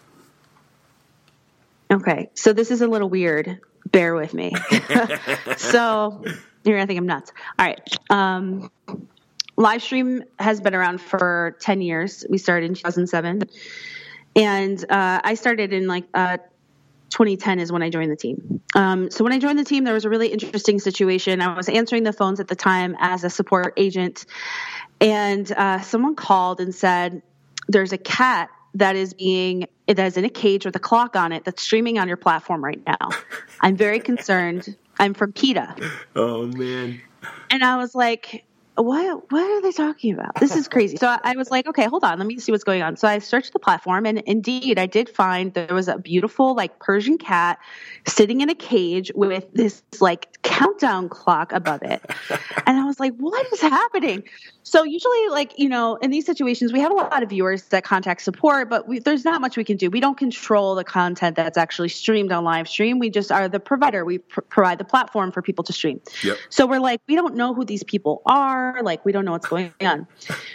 Okay, 1.92 2.30
so 2.34 2.54
this 2.54 2.72
is 2.72 2.82
a 2.82 2.88
little 2.88 3.10
weird. 3.10 3.60
Bear 3.90 4.16
with 4.16 4.34
me. 4.34 4.54
so 5.58 6.24
you're 6.64 6.78
gonna 6.78 6.88
think 6.88 7.00
I'm 7.00 7.08
nuts. 7.08 7.32
All 7.58 7.66
right. 7.66 7.98
Um, 8.10 8.72
Livestream 9.58 10.24
has 10.40 10.62
been 10.62 10.74
around 10.74 11.02
for 11.02 11.56
10 11.60 11.82
years. 11.82 12.26
We 12.30 12.38
started 12.38 12.68
in 12.68 12.76
2007. 12.76 13.44
And 14.36 14.92
uh, 14.92 15.22
I 15.24 15.34
started 15.36 15.74
in 15.74 15.88
like 15.88 16.06
uh, 16.14 16.38
2010 17.12 17.60
is 17.60 17.72
when 17.72 17.84
I 17.84 17.90
joined 17.90 18.12
the 18.12 18.16
team. 18.16 18.62
Um, 18.76 19.12
so 19.12 19.24
when 19.24 19.34
I 19.34 19.40
joined 19.40 19.60
the 19.60 19.66
team, 19.66 19.84
there 19.84 19.94
was 19.94 20.06
a 20.06 20.10
really 20.10 20.30
interesting 20.30 20.80
situation. 20.80 21.42
I 21.42 21.56
was 21.56 21.70
answering 21.70 22.04
the 22.04 22.14
phones 22.14 22.40
at 22.40 22.48
the 22.48 22.56
time 22.56 22.96
as 23.00 23.24
a 23.24 23.30
support 23.30 23.74
agent, 23.78 24.26
and 25.02 25.52
uh, 25.52 25.82
someone 25.82 26.16
called 26.16 26.62
and 26.62 26.74
said, 26.74 27.22
"There's 27.68 27.92
a 27.92 27.98
cat 27.98 28.50
that 28.76 28.96
is 28.96 29.14
being 29.14 29.68
that 29.88 30.00
is 30.00 30.18
in 30.18 30.26
a 30.26 30.30
cage 30.30 30.66
with 30.66 30.76
a 30.76 30.80
clock 30.80 31.16
on 31.16 31.32
it 31.32 31.44
that's 31.44 31.62
streaming 31.62 31.98
on 32.00 32.08
your 32.08 32.18
platform 32.18 32.64
right 32.64 32.82
now. 32.86 33.10
I'm 33.62 33.76
very 33.76 34.00
concerned. 34.00 34.76
I'm 35.00 35.14
from 35.14 35.34
PETA." 35.34 35.76
Oh 36.16 36.48
man! 36.48 37.02
And 37.50 37.64
I 37.64 37.78
was 37.78 37.96
like, 37.96 38.46
what 38.76 39.32
what 39.32 39.44
are 39.44 39.62
they 39.62 39.72
talking 39.72 40.14
about? 40.14 40.36
This 40.36 40.56
is 40.56 40.68
crazy. 40.68 40.98
So 40.98 41.16
I 41.24 41.36
was 41.36 41.52
like, 41.52 41.68
okay, 41.68 41.86
hold 41.86 42.04
on, 42.04 42.18
let 42.18 42.28
me 42.28 42.40
see 42.40 42.52
what's 42.52 42.64
going 42.64 42.82
on. 42.82 42.96
So 42.96 43.08
I 43.08 43.20
searched 43.20 43.54
the 43.54 43.60
platform, 43.60 44.06
and 44.06 44.20
indeed, 44.20 44.80
I 44.80 44.86
did 44.86 45.10
find 45.10 45.54
there 45.54 45.74
was 45.74 45.88
a 45.88 45.98
beautiful 45.98 46.56
like 46.56 46.80
Persian 46.80 47.18
cat 47.18 47.60
sitting 48.08 48.42
in 48.42 48.50
a 48.50 48.56
cage 48.56 49.12
with 49.14 49.52
this 49.54 49.84
like 50.00 50.42
countdown 50.42 51.10
clock 51.10 51.52
above 51.52 51.84
it, 51.84 52.02
and 52.66 52.80
I 52.80 52.86
was 52.86 53.00
like, 53.00 53.14
what 53.18 53.46
is 53.52 53.62
happening? 53.62 54.24
So 54.64 54.84
usually, 54.84 55.28
like 55.30 55.58
you 55.58 55.70
know, 55.70 55.96
in 55.96 56.12
these 56.12 56.26
situations, 56.26 56.72
we 56.72 56.80
have 56.80 56.92
a 56.92 56.96
lot 56.96 57.24
of 57.24 57.30
viewers 57.30 57.64
that 57.66 57.84
contact 57.84 58.22
support, 58.22 58.70
but 58.70 58.88
we, 58.88 59.00
there's 59.00 59.26
not 59.26 59.42
much 59.42 59.58
we 59.58 59.64
can 59.64 59.78
do. 59.78 59.90
We 59.90 60.00
don't 60.00 60.18
control 60.18 60.76
the 60.76 60.84
content 60.84 61.36
that's 61.36 61.58
actually 61.58 61.90
streamed 61.90 62.32
on 62.32 62.44
Livestream. 62.44 63.00
We 63.00 63.10
just 63.10 63.32
are 63.32 63.48
the 63.48 63.60
provider. 63.60 64.06
We 64.06 64.20
pr- 64.20 64.42
provide 64.42 64.78
the 64.78 64.86
platform 64.86 65.32
for 65.32 65.42
people 65.42 65.64
to 65.64 65.74
stream. 65.74 66.00
Yep. 66.24 66.38
So 66.50 66.68
we're 66.68 66.80
like, 66.80 67.02
we 67.08 67.16
don't 67.16 67.36
know 67.36 67.54
who 67.54 67.66
these 67.66 67.84
people 67.84 68.22
are. 68.26 68.82
Like, 68.84 69.04
we 69.06 69.12
don't 69.12 69.26
know 69.26 69.32
what's 69.32 69.48
going 69.48 69.74
on. 69.82 70.08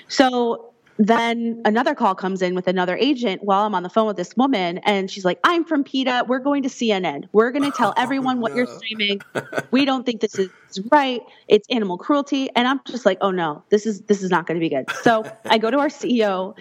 So 0.08 0.72
then 0.98 1.60
another 1.64 1.94
call 1.94 2.14
comes 2.14 2.42
in 2.42 2.54
with 2.54 2.66
another 2.66 2.96
agent 2.96 3.42
while 3.44 3.66
I'm 3.66 3.74
on 3.74 3.82
the 3.82 3.88
phone 3.88 4.06
with 4.06 4.16
this 4.16 4.36
woman, 4.36 4.78
and 4.78 5.10
she's 5.10 5.24
like, 5.24 5.38
"I'm 5.44 5.64
from 5.64 5.84
PETA. 5.84 6.24
We're 6.26 6.38
going 6.38 6.62
to 6.62 6.68
CNN. 6.68 7.28
We're 7.32 7.50
going 7.50 7.71
to 7.71 7.76
tell 7.76 7.90
oh, 7.97 8.02
everyone 8.02 8.40
what 8.40 8.54
you're 8.54 8.66
streaming. 8.66 9.21
We 9.71 9.84
don't 9.84 10.06
think 10.06 10.21
this 10.21 10.38
is 10.38 10.50
right. 10.90 11.21
It's 11.49 11.66
animal 11.71 11.99
cruelty." 11.99 12.49
And 12.54 12.66
I'm 12.66 12.80
just 12.86 13.04
like, 13.04 13.18
"Oh 13.21 13.30
no, 13.30 13.62
this 13.71 13.86
is 13.86 14.00
this 14.02 14.23
is 14.23 14.30
not 14.30 14.47
going 14.47 14.58
to 14.58 14.60
be 14.60 14.68
good." 14.68 14.90
So 15.02 15.30
I 15.47 15.58
go 15.58 15.71
to 15.71 15.78
our 15.78 15.88
CEO 15.88 16.56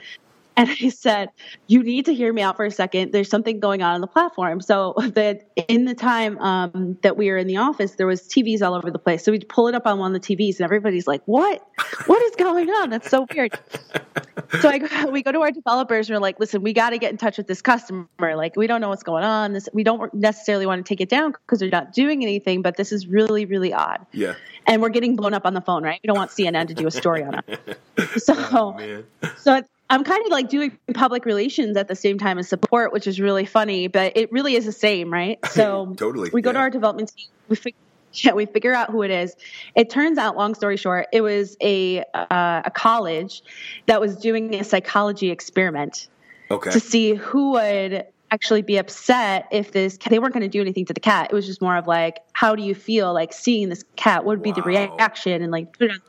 and 0.57 0.69
I 0.69 0.89
said, 0.89 1.29
"You 1.67 1.83
need 1.83 2.05
to 2.05 2.13
hear 2.13 2.31
me 2.31 2.41
out 2.41 2.55
for 2.55 2.65
a 2.65 2.71
second. 2.71 3.11
There's 3.11 3.29
something 3.29 3.59
going 3.59 3.81
on 3.81 3.95
on 3.95 4.01
the 4.01 4.07
platform." 4.07 4.61
So 4.61 4.93
that 5.13 5.49
in 5.67 5.85
the 5.85 5.93
time 5.93 6.37
um, 6.39 6.97
that 7.01 7.17
we 7.17 7.29
were 7.29 7.37
in 7.37 7.47
the 7.47 7.57
office, 7.57 7.95
there 7.95 8.07
was 8.07 8.21
TVs 8.21 8.61
all 8.61 8.73
over 8.73 8.89
the 8.89 8.99
place. 8.99 9.23
So 9.23 9.31
we'd 9.31 9.49
pull 9.49 9.67
it 9.67 9.75
up 9.75 9.85
on 9.85 9.99
one 9.99 10.15
of 10.15 10.21
the 10.21 10.35
TVs, 10.35 10.57
and 10.57 10.61
everybody's 10.61 11.07
like, 11.07 11.21
"What? 11.25 11.65
What 12.05 12.21
is 12.23 12.35
going 12.35 12.69
on? 12.69 12.89
That's 12.89 13.09
so 13.09 13.25
weird." 13.33 13.57
so 14.61 14.69
I, 14.69 15.05
we 15.05 15.23
go 15.23 15.31
to 15.31 15.41
our 15.41 15.51
developers 15.51 16.09
and 16.09 16.15
we're 16.15 16.21
like, 16.21 16.39
"Listen, 16.39 16.61
we 16.61 16.73
got 16.73 16.91
to 16.91 16.97
get 16.97 17.11
in 17.11 17.17
touch 17.17 17.37
with 17.37 17.47
this 17.47 17.61
customer. 17.61 18.07
Like, 18.19 18.55
we 18.55 18.67
don't 18.67 18.81
know 18.81 18.89
what's 18.89 19.03
going 19.03 19.23
on. 19.23 19.53
This 19.53 19.67
we 19.73 19.83
don't 19.83 20.13
necessarily 20.13 20.65
want 20.65 20.85
to 20.85 20.87
take 20.87 21.01
it 21.01 21.09
down 21.09 21.31
because 21.31 21.59
they're 21.59 21.69
not 21.69 21.93
doing 21.93 22.23
anything, 22.23 22.61
but 22.61 22.77
this 22.77 22.91
is 22.91 23.07
really, 23.07 23.45
really 23.45 23.73
odd." 23.73 24.05
Yeah. 24.13 24.35
And 24.67 24.81
we're 24.81 24.89
getting 24.89 25.15
blown 25.15 25.33
up 25.33 25.45
on 25.45 25.53
the 25.53 25.61
phone, 25.61 25.83
right? 25.83 25.99
We 26.03 26.07
don't 26.07 26.17
want 26.17 26.31
CNN 26.31 26.67
to 26.69 26.73
do 26.73 26.87
a 26.87 26.91
story 26.91 27.23
on 27.23 27.41
it. 27.47 27.79
So, 28.17 28.33
oh, 28.37 29.03
so 29.37 29.61
I'm 29.89 30.03
kind 30.03 30.25
of 30.25 30.31
like 30.31 30.49
doing 30.49 30.77
public 30.93 31.25
relations 31.25 31.77
at 31.77 31.87
the 31.87 31.95
same 31.95 32.17
time 32.17 32.39
as 32.39 32.49
support, 32.49 32.91
which 32.91 33.05
is 33.05 33.19
really 33.19 33.45
funny, 33.45 33.87
but 33.87 34.13
it 34.15 34.31
really 34.31 34.55
is 34.55 34.65
the 34.65 34.71
same, 34.71 35.11
right? 35.11 35.39
So 35.55 35.93
totally. 35.95 36.29
We 36.33 36.41
go 36.41 36.49
yeah. 36.49 36.53
to 36.53 36.59
our 36.59 36.69
development 36.69 37.13
team. 37.15 37.27
We 37.47 37.55
figure, 37.55 37.79
yeah, 38.13 38.33
we 38.33 38.45
figure 38.45 38.73
out 38.73 38.89
who 38.89 39.03
it 39.03 39.11
is. 39.11 39.35
It 39.75 39.89
turns 39.89 40.17
out, 40.17 40.35
long 40.35 40.53
story 40.53 40.75
short, 40.75 41.07
it 41.13 41.21
was 41.21 41.55
a 41.61 42.03
uh, 42.13 42.63
a 42.65 42.71
college 42.73 43.41
that 43.85 44.01
was 44.01 44.17
doing 44.17 44.55
a 44.55 44.63
psychology 44.63 45.29
experiment 45.29 46.09
okay. 46.51 46.71
to 46.71 46.79
see 46.79 47.13
who 47.13 47.51
would 47.51 48.05
actually 48.31 48.63
be 48.63 48.77
upset 48.77 49.47
if 49.51 49.71
this 49.71 49.97
they 50.09 50.19
weren't 50.19 50.33
going 50.33 50.43
to 50.43 50.49
do 50.49 50.59
anything 50.61 50.85
to 50.85 50.93
the 50.93 50.99
cat. 50.99 51.29
It 51.31 51.33
was 51.33 51.45
just 51.45 51.61
more 51.61 51.77
of 51.77 51.87
like, 51.87 52.19
how 52.33 52.55
do 52.55 52.63
you 52.63 52.75
feel 52.75 53.13
like 53.13 53.31
seeing 53.31 53.69
this 53.69 53.85
cat? 53.95 54.25
What 54.25 54.33
would 54.33 54.43
be 54.43 54.49
wow. 54.49 54.55
the 54.55 54.61
reaction? 54.63 55.41
And 55.41 55.51
like 55.51 55.77
put 55.77 55.89
it 55.89 55.91
on 55.91 56.01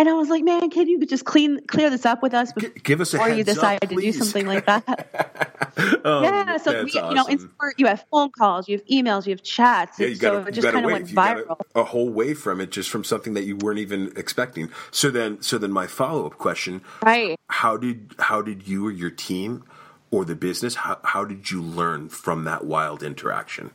and 0.00 0.08
I 0.08 0.14
was 0.14 0.30
like, 0.30 0.42
man, 0.42 0.70
can 0.70 0.88
you 0.88 1.04
just 1.04 1.26
clean 1.26 1.60
clear 1.66 1.90
this 1.90 2.06
up 2.06 2.22
with 2.22 2.32
us 2.32 2.54
before 2.54 2.70
give 2.70 3.02
us 3.02 3.12
a 3.12 3.36
you 3.36 3.44
decide 3.44 3.84
up, 3.84 3.90
to 3.90 3.96
do 3.96 4.12
something 4.12 4.46
like 4.46 4.64
that? 4.64 5.70
oh, 6.06 6.22
yeah, 6.22 6.56
so 6.56 6.84
we, 6.84 6.92
awesome. 6.92 7.10
you 7.10 7.14
know, 7.14 7.26
in 7.26 7.38
support, 7.38 7.74
you 7.76 7.86
have 7.86 8.02
phone 8.10 8.30
calls, 8.30 8.66
you 8.66 8.78
have 8.78 8.86
emails, 8.86 9.26
you 9.26 9.32
have 9.32 9.42
chats. 9.42 10.00
Yeah, 10.00 10.06
you 10.06 10.14
so 10.14 10.38
got 10.38 10.48
it 10.48 10.52
just 10.52 10.66
kind 10.66 10.86
of 10.86 10.90
went 10.90 11.06
viral. 11.08 11.60
A, 11.74 11.80
a, 11.80 11.84
whole 11.84 12.08
way 12.08 12.32
from 12.32 12.62
it, 12.62 12.70
just 12.70 12.88
from 12.88 13.04
something 13.04 13.34
that 13.34 13.44
you 13.44 13.58
weren't 13.58 13.78
even 13.78 14.10
expecting. 14.16 14.70
So 14.90 15.10
then, 15.10 15.42
so 15.42 15.58
then, 15.58 15.70
my 15.70 15.86
follow 15.86 16.24
up 16.24 16.38
question: 16.38 16.80
Right? 17.02 17.38
How 17.48 17.76
did 17.76 18.14
how 18.20 18.40
did 18.40 18.66
you 18.66 18.86
or 18.86 18.90
your 18.90 19.10
team 19.10 19.64
or 20.10 20.24
the 20.24 20.34
business 20.34 20.76
how 20.76 20.98
how 21.04 21.26
did 21.26 21.50
you 21.50 21.60
learn 21.60 22.08
from 22.08 22.44
that 22.44 22.64
wild 22.64 23.02
interaction? 23.02 23.70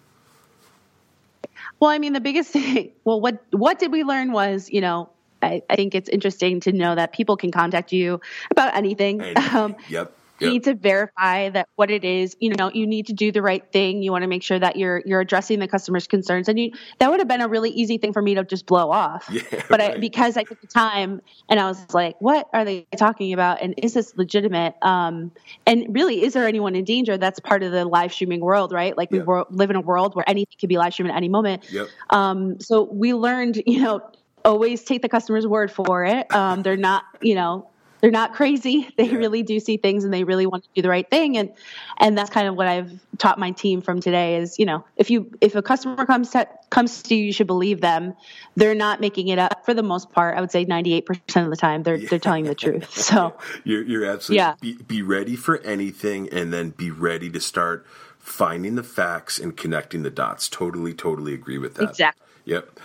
Well, 1.79 1.91
I 1.91 1.99
mean, 1.99 2.13
the 2.13 2.19
biggest 2.19 2.49
thing. 2.53 2.93
Well, 3.03 3.21
what 3.21 3.45
what 3.51 3.77
did 3.77 3.91
we 3.91 4.03
learn 4.03 4.31
was, 4.31 4.71
you 4.71 4.81
know, 4.81 5.11
I, 5.45 5.61
I, 5.69 5.75
think 5.75 5.95
it's 5.95 6.09
interesting 6.09 6.59
to 6.61 6.71
know 6.71 6.95
that 6.95 7.13
people 7.13 7.37
can 7.37 7.51
contact 7.51 7.91
you 7.91 8.19
about 8.51 8.75
anything. 8.75 9.21
anything. 9.21 9.43
Um, 9.55 9.75
yep. 9.89 10.11
You 10.39 10.49
need 10.49 10.63
to 10.65 10.75
verify 10.75 11.49
that 11.49 11.69
what 11.75 11.89
it 11.89 12.03
is, 12.03 12.35
you 12.39 12.53
know, 12.53 12.69
you 12.69 12.85
need 12.85 13.07
to 13.07 13.13
do 13.13 13.31
the 13.31 13.41
right 13.41 13.63
thing. 13.71 14.03
You 14.03 14.11
want 14.11 14.23
to 14.23 14.27
make 14.27 14.43
sure 14.43 14.59
that 14.59 14.75
you're 14.75 15.01
you're 15.05 15.21
addressing 15.21 15.59
the 15.59 15.67
customer's 15.67 16.07
concerns. 16.07 16.49
And 16.49 16.59
you 16.59 16.71
that 16.99 17.09
would 17.09 17.19
have 17.19 17.27
been 17.27 17.41
a 17.41 17.47
really 17.47 17.69
easy 17.69 17.97
thing 17.97 18.11
for 18.11 18.21
me 18.21 18.35
to 18.35 18.43
just 18.43 18.65
blow 18.65 18.91
off. 18.91 19.29
Yeah, 19.31 19.41
but 19.69 19.79
right. 19.79 19.95
I, 19.95 19.97
because 19.97 20.35
I 20.35 20.43
took 20.43 20.59
the 20.59 20.67
time 20.67 21.21
and 21.47 21.59
I 21.59 21.67
was 21.67 21.93
like, 21.93 22.15
what 22.19 22.49
are 22.53 22.65
they 22.65 22.85
talking 22.97 23.31
about? 23.31 23.61
And 23.61 23.75
is 23.77 23.93
this 23.93 24.13
legitimate? 24.17 24.75
Um, 24.81 25.31
and 25.65 25.85
really, 25.95 26.23
is 26.23 26.33
there 26.33 26.47
anyone 26.47 26.75
in 26.75 26.83
danger? 26.83 27.17
That's 27.17 27.39
part 27.39 27.63
of 27.63 27.71
the 27.71 27.85
live 27.85 28.11
streaming 28.13 28.41
world, 28.41 28.73
right? 28.73 28.97
Like 28.97 29.11
we 29.11 29.21
live 29.21 29.69
in 29.69 29.75
a 29.77 29.81
world 29.81 30.15
where 30.15 30.29
anything 30.29 30.57
can 30.59 30.67
be 30.67 30.77
live 30.77 30.93
streamed 30.93 31.11
at 31.11 31.17
any 31.17 31.29
moment. 31.29 31.71
Yep. 31.71 31.87
Um, 32.09 32.59
so 32.59 32.83
we 32.83 33.13
learned, 33.13 33.61
you 33.65 33.81
know, 33.81 34.01
always 34.45 34.83
take 34.83 35.01
the 35.01 35.09
customer's 35.09 35.45
word 35.45 35.71
for 35.71 36.05
it. 36.05 36.33
Um, 36.33 36.61
they're 36.63 36.77
not, 36.77 37.03
you 37.21 37.35
know, 37.35 37.67
they're 38.01 38.11
not 38.11 38.33
crazy. 38.33 38.87
They 38.97 39.09
yeah. 39.09 39.17
really 39.17 39.43
do 39.43 39.59
see 39.59 39.77
things 39.77 40.03
and 40.03 40.13
they 40.13 40.23
really 40.23 40.45
want 40.45 40.63
to 40.63 40.69
do 40.75 40.81
the 40.81 40.89
right 40.89 41.09
thing. 41.09 41.37
And 41.37 41.51
and 41.97 42.17
that's 42.17 42.29
kind 42.29 42.47
of 42.47 42.55
what 42.55 42.67
I've 42.67 42.91
taught 43.17 43.39
my 43.39 43.51
team 43.51 43.81
from 43.81 43.99
today 43.99 44.37
is, 44.37 44.59
you 44.59 44.65
know, 44.65 44.85
if 44.95 45.09
you 45.09 45.31
if 45.41 45.55
a 45.55 45.61
customer 45.61 46.05
comes 46.05 46.29
to 46.31 46.47
comes 46.69 47.01
to 47.03 47.15
you, 47.15 47.25
you 47.25 47.33
should 47.33 47.47
believe 47.47 47.81
them. 47.81 48.13
They're 48.55 48.75
not 48.75 49.01
making 49.01 49.29
it 49.29 49.39
up 49.39 49.65
for 49.65 49.73
the 49.73 49.83
most 49.83 50.11
part. 50.11 50.37
I 50.37 50.41
would 50.41 50.51
say 50.51 50.65
ninety 50.65 50.93
eight 50.93 51.05
percent 51.05 51.45
of 51.45 51.49
the 51.49 51.57
time 51.57 51.83
they're 51.83 51.95
yeah. 51.95 52.07
they're 52.09 52.19
telling 52.19 52.45
the 52.45 52.55
truth. 52.55 52.95
So 53.05 53.35
you're 53.63 53.83
you're 53.83 54.05
absolutely 54.05 54.37
yeah. 54.37 54.55
Be, 54.61 54.73
be 54.83 55.01
ready 55.01 55.35
for 55.35 55.57
anything 55.61 56.29
and 56.29 56.53
then 56.53 56.71
be 56.71 56.91
ready 56.91 57.29
to 57.31 57.39
start 57.39 57.85
finding 58.19 58.75
the 58.75 58.83
facts 58.83 59.39
and 59.39 59.55
connecting 59.57 60.03
the 60.03 60.09
dots. 60.09 60.47
Totally, 60.47 60.93
totally 60.93 61.33
agree 61.33 61.57
with 61.57 61.75
that. 61.75 61.89
Exactly. 61.89 62.25
Yep. 62.45 62.79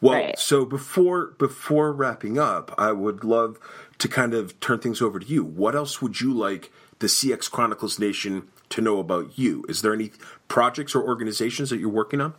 Well, 0.00 0.14
right. 0.14 0.38
so 0.38 0.64
before 0.64 1.28
before 1.38 1.92
wrapping 1.92 2.38
up, 2.38 2.74
I 2.76 2.92
would 2.92 3.24
love 3.24 3.58
to 3.98 4.08
kind 4.08 4.34
of 4.34 4.58
turn 4.60 4.78
things 4.78 5.00
over 5.00 5.18
to 5.18 5.26
you. 5.26 5.42
What 5.42 5.74
else 5.74 6.02
would 6.02 6.20
you 6.20 6.34
like 6.34 6.70
the 6.98 7.06
CX 7.06 7.50
Chronicles 7.50 7.98
Nation 7.98 8.48
to 8.70 8.80
know 8.80 8.98
about 8.98 9.38
you? 9.38 9.64
Is 9.68 9.82
there 9.82 9.94
any 9.94 10.12
projects 10.48 10.94
or 10.94 11.02
organizations 11.02 11.70
that 11.70 11.78
you're 11.78 11.88
working 11.88 12.20
on? 12.20 12.34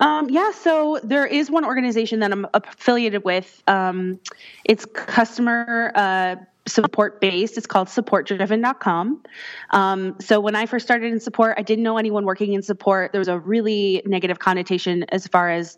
Um, 0.00 0.28
yeah, 0.28 0.50
so 0.52 1.00
there 1.02 1.24
is 1.24 1.50
one 1.50 1.64
organization 1.64 2.20
that 2.20 2.32
I'm 2.32 2.46
affiliated 2.52 3.24
with. 3.24 3.62
Um, 3.66 4.20
it's 4.64 4.84
customer 4.86 5.92
uh, 5.94 6.36
support 6.66 7.20
based. 7.20 7.58
It's 7.58 7.66
called 7.66 7.88
supportdriven.com. 7.88 9.22
Um, 9.70 10.16
so 10.20 10.40
when 10.40 10.54
I 10.54 10.66
first 10.66 10.86
started 10.86 11.12
in 11.12 11.20
support, 11.20 11.54
I 11.58 11.62
didn't 11.62 11.84
know 11.84 11.98
anyone 11.98 12.24
working 12.24 12.54
in 12.54 12.62
support. 12.62 13.12
There 13.12 13.18
was 13.18 13.28
a 13.28 13.38
really 13.38 14.02
negative 14.06 14.38
connotation 14.38 15.04
as 15.10 15.26
far 15.26 15.50
as, 15.50 15.76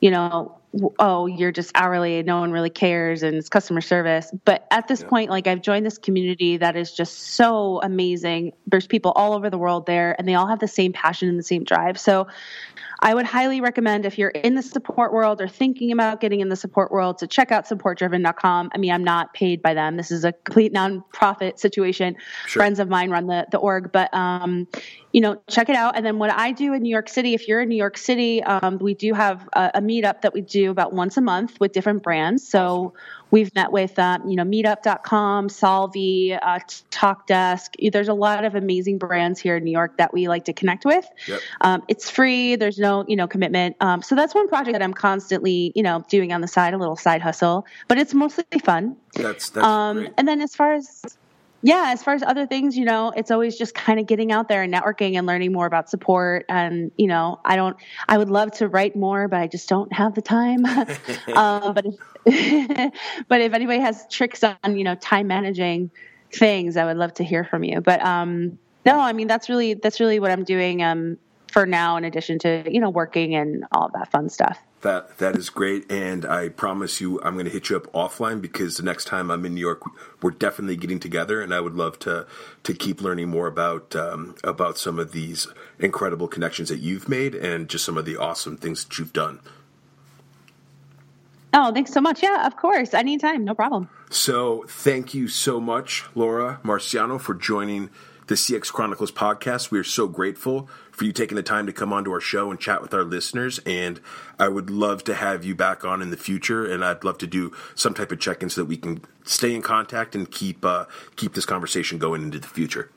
you 0.00 0.10
know, 0.10 0.58
oh, 0.98 1.26
you're 1.26 1.52
just 1.52 1.70
hourly, 1.74 2.22
no 2.22 2.40
one 2.40 2.50
really 2.50 2.70
cares, 2.70 3.22
and 3.22 3.36
it's 3.36 3.48
customer 3.48 3.80
service. 3.80 4.32
But 4.44 4.66
at 4.70 4.88
this 4.88 5.02
yeah. 5.02 5.08
point, 5.08 5.30
like 5.30 5.46
I've 5.46 5.62
joined 5.62 5.86
this 5.86 5.98
community 5.98 6.56
that 6.56 6.76
is 6.76 6.92
just 6.92 7.18
so 7.18 7.80
amazing. 7.82 8.52
There's 8.66 8.86
people 8.86 9.12
all 9.12 9.34
over 9.34 9.50
the 9.50 9.58
world 9.58 9.86
there, 9.86 10.16
and 10.18 10.26
they 10.26 10.34
all 10.34 10.46
have 10.46 10.58
the 10.58 10.68
same 10.68 10.92
passion 10.92 11.28
and 11.28 11.38
the 11.38 11.44
same 11.44 11.64
drive. 11.64 11.98
So 11.98 12.26
I 13.04 13.12
would 13.12 13.26
highly 13.26 13.60
recommend 13.60 14.06
if 14.06 14.16
you're 14.16 14.30
in 14.30 14.54
the 14.54 14.62
support 14.62 15.12
world 15.12 15.42
or 15.42 15.46
thinking 15.46 15.92
about 15.92 16.22
getting 16.22 16.40
in 16.40 16.48
the 16.48 16.56
support 16.56 16.90
world 16.90 17.18
to 17.18 17.26
check 17.26 17.52
out 17.52 17.68
supportdriven.com. 17.68 18.70
I 18.74 18.78
mean, 18.78 18.90
I'm 18.90 19.04
not 19.04 19.34
paid 19.34 19.60
by 19.60 19.74
them. 19.74 19.98
This 19.98 20.10
is 20.10 20.24
a 20.24 20.32
complete 20.32 20.72
nonprofit 20.72 21.58
situation. 21.58 22.16
Sure. 22.46 22.60
Friends 22.60 22.80
of 22.80 22.88
mine 22.88 23.10
run 23.10 23.26
the, 23.26 23.46
the 23.50 23.58
org, 23.58 23.92
but, 23.92 24.12
um, 24.14 24.66
you 25.12 25.20
know, 25.20 25.42
check 25.50 25.68
it 25.68 25.76
out. 25.76 25.98
And 25.98 26.06
then 26.06 26.18
what 26.18 26.30
I 26.30 26.52
do 26.52 26.72
in 26.72 26.82
New 26.82 26.88
York 26.88 27.10
City, 27.10 27.34
if 27.34 27.46
you're 27.46 27.60
in 27.60 27.68
New 27.68 27.76
York 27.76 27.98
City, 27.98 28.42
um, 28.42 28.78
we 28.78 28.94
do 28.94 29.12
have 29.12 29.46
a, 29.52 29.72
a 29.74 29.80
meetup 29.82 30.22
that 30.22 30.32
we 30.32 30.40
do 30.40 30.70
about 30.70 30.94
once 30.94 31.18
a 31.18 31.20
month 31.20 31.60
with 31.60 31.72
different 31.72 32.02
brands. 32.02 32.48
So 32.48 32.94
We've 33.30 33.54
met 33.54 33.72
with, 33.72 33.98
um, 33.98 34.28
you 34.28 34.36
know, 34.36 34.44
meetup.com, 34.44 35.48
Solvvy, 35.48 36.38
uh, 36.40 36.60
TalkDesk. 36.90 37.92
There's 37.92 38.08
a 38.08 38.14
lot 38.14 38.44
of 38.44 38.54
amazing 38.54 38.98
brands 38.98 39.40
here 39.40 39.56
in 39.56 39.64
New 39.64 39.72
York 39.72 39.98
that 39.98 40.12
we 40.12 40.28
like 40.28 40.44
to 40.44 40.52
connect 40.52 40.84
with. 40.84 41.04
Yep. 41.26 41.40
Um, 41.60 41.82
it's 41.88 42.10
free. 42.10 42.56
There's 42.56 42.78
no, 42.78 43.04
you 43.08 43.16
know, 43.16 43.26
commitment. 43.26 43.76
Um, 43.80 44.02
so 44.02 44.14
that's 44.14 44.34
one 44.34 44.48
project 44.48 44.74
that 44.74 44.82
I'm 44.82 44.94
constantly, 44.94 45.72
you 45.74 45.82
know, 45.82 46.04
doing 46.08 46.32
on 46.32 46.40
the 46.40 46.48
side, 46.48 46.74
a 46.74 46.78
little 46.78 46.96
side 46.96 47.22
hustle, 47.22 47.66
but 47.88 47.98
it's 47.98 48.14
mostly 48.14 48.44
fun. 48.62 48.96
That's, 49.14 49.50
that's 49.50 49.66
um, 49.66 49.98
great. 49.98 50.12
And 50.18 50.28
then 50.28 50.40
as 50.40 50.54
far 50.54 50.74
as 50.74 51.04
yeah, 51.64 51.86
as 51.94 52.02
far 52.02 52.12
as 52.12 52.22
other 52.22 52.46
things, 52.46 52.76
you 52.76 52.84
know, 52.84 53.10
it's 53.16 53.30
always 53.30 53.56
just 53.56 53.74
kind 53.74 53.98
of 53.98 54.06
getting 54.06 54.30
out 54.30 54.48
there 54.48 54.62
and 54.62 54.72
networking 54.72 55.16
and 55.16 55.26
learning 55.26 55.50
more 55.50 55.64
about 55.64 55.88
support. 55.88 56.44
And, 56.50 56.92
you 56.98 57.06
know, 57.06 57.40
I 57.42 57.56
don't, 57.56 57.74
I 58.06 58.18
would 58.18 58.28
love 58.28 58.52
to 58.58 58.68
write 58.68 58.94
more, 58.94 59.28
but 59.28 59.40
I 59.40 59.46
just 59.46 59.66
don't 59.66 59.90
have 59.90 60.14
the 60.14 60.20
time. 60.20 60.66
uh, 61.34 61.72
but, 61.72 61.86
if, 61.86 61.94
but 63.28 63.40
if 63.40 63.52
anybody 63.52 63.80
has 63.80 64.06
tricks 64.10 64.42
on, 64.42 64.76
you 64.76 64.84
know, 64.84 64.94
time 64.94 65.26
managing 65.26 65.90
things, 66.32 66.76
I 66.76 66.84
would 66.84 66.96
love 66.96 67.14
to 67.14 67.24
hear 67.24 67.44
from 67.44 67.64
you. 67.64 67.80
But, 67.80 68.04
um, 68.04 68.58
no, 68.86 68.98
I 68.98 69.12
mean, 69.12 69.26
that's 69.26 69.48
really, 69.48 69.74
that's 69.74 70.00
really 70.00 70.20
what 70.20 70.30
I'm 70.30 70.44
doing, 70.44 70.82
um, 70.82 71.18
for 71.52 71.66
now, 71.66 71.96
in 71.96 72.04
addition 72.04 72.38
to, 72.40 72.64
you 72.66 72.80
know, 72.80 72.90
working 72.90 73.34
and 73.34 73.64
all 73.72 73.90
that 73.94 74.10
fun 74.10 74.28
stuff. 74.28 74.58
That 74.80 75.16
that 75.16 75.34
is 75.36 75.48
great, 75.48 75.90
and 75.90 76.26
I 76.26 76.50
promise 76.50 77.00
you, 77.00 77.18
I'm 77.22 77.34
going 77.34 77.46
to 77.46 77.50
hit 77.50 77.70
you 77.70 77.76
up 77.76 77.90
offline 77.92 78.42
because 78.42 78.76
the 78.76 78.82
next 78.82 79.06
time 79.06 79.30
I'm 79.30 79.46
in 79.46 79.54
New 79.54 79.60
York, 79.62 79.80
we're 80.20 80.30
definitely 80.30 80.76
getting 80.76 81.00
together, 81.00 81.40
and 81.40 81.54
I 81.54 81.60
would 81.60 81.72
love 81.72 81.98
to 82.00 82.26
to 82.64 82.74
keep 82.74 83.00
learning 83.00 83.30
more 83.30 83.46
about 83.46 83.96
um, 83.96 84.34
about 84.44 84.76
some 84.76 84.98
of 84.98 85.12
these 85.12 85.48
incredible 85.78 86.28
connections 86.28 86.68
that 86.68 86.80
you've 86.80 87.08
made, 87.08 87.34
and 87.34 87.66
just 87.66 87.82
some 87.82 87.96
of 87.96 88.04
the 88.04 88.18
awesome 88.18 88.58
things 88.58 88.84
that 88.84 88.98
you've 88.98 89.14
done. 89.14 89.40
Oh, 91.56 91.72
thanks 91.72 91.92
so 91.92 92.00
much. 92.00 92.20
Yeah, 92.20 92.46
of 92.46 92.56
course, 92.56 92.92
anytime, 92.92 93.44
no 93.44 93.54
problem. 93.54 93.88
So, 94.10 94.64
thank 94.68 95.14
you 95.14 95.28
so 95.28 95.60
much, 95.60 96.04
Laura 96.16 96.60
Marciano, 96.64 97.20
for 97.20 97.32
joining 97.32 97.90
the 98.26 98.34
CX 98.34 98.72
Chronicles 98.72 99.12
podcast. 99.12 99.70
We 99.70 99.78
are 99.78 99.84
so 99.84 100.08
grateful 100.08 100.68
for 100.90 101.04
you 101.04 101.12
taking 101.12 101.36
the 101.36 101.42
time 101.42 101.66
to 101.66 101.72
come 101.72 101.92
onto 101.92 102.10
our 102.10 102.20
show 102.20 102.50
and 102.50 102.58
chat 102.58 102.82
with 102.82 102.92
our 102.92 103.04
listeners. 103.04 103.60
And 103.66 104.00
I 104.38 104.48
would 104.48 104.68
love 104.68 105.04
to 105.04 105.14
have 105.14 105.44
you 105.44 105.54
back 105.54 105.84
on 105.84 106.02
in 106.02 106.10
the 106.10 106.16
future. 106.16 106.66
And 106.66 106.84
I'd 106.84 107.04
love 107.04 107.18
to 107.18 107.26
do 107.26 107.52
some 107.74 107.94
type 107.94 108.10
of 108.10 108.18
check 108.18 108.42
in 108.42 108.50
so 108.50 108.62
that 108.62 108.66
we 108.66 108.76
can 108.76 109.04
stay 109.24 109.54
in 109.54 109.62
contact 109.62 110.14
and 110.14 110.30
keep 110.30 110.64
uh, 110.64 110.86
keep 111.16 111.34
this 111.34 111.46
conversation 111.46 111.98
going 111.98 112.22
into 112.22 112.38
the 112.38 112.48
future. 112.48 112.90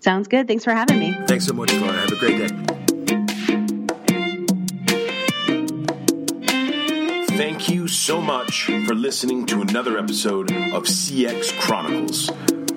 Sounds 0.00 0.28
good. 0.28 0.46
Thanks 0.46 0.64
for 0.64 0.72
having 0.72 0.98
me. 0.98 1.16
Thanks 1.26 1.46
so 1.46 1.54
much, 1.54 1.72
Laura. 1.74 1.92
Have 1.92 2.12
a 2.12 2.16
great 2.16 2.48
day. 2.48 2.95
Thank 7.36 7.68
you 7.68 7.86
so 7.86 8.20
much 8.20 8.64
for 8.64 8.94
listening 8.94 9.44
to 9.46 9.60
another 9.60 9.98
episode 9.98 10.50
of 10.50 10.84
CX 10.84 11.52
Chronicles. 11.60 12.30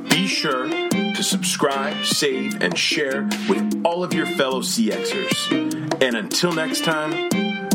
Be 0.10 0.28
sure 0.28 0.68
to 0.68 1.24
subscribe, 1.24 2.04
save, 2.04 2.62
and 2.62 2.78
share 2.78 3.24
with 3.48 3.82
all 3.86 4.04
of 4.04 4.14
your 4.14 4.26
fellow 4.26 4.62
CXers. 4.62 6.04
And 6.04 6.18
until 6.18 6.52
next 6.52 6.84
time, 6.84 7.30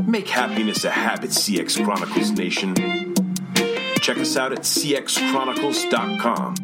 make 0.07 0.29
happiness 0.29 0.85
a 0.85 0.91
habit, 0.91 1.31
CX 1.31 1.83
Chronicles 1.83 2.33
Nation. 2.33 2.75
Check 4.01 4.19
us 4.19 4.37
out 4.37 4.53
at 4.53 4.61
cxchronicles.com 4.61 6.64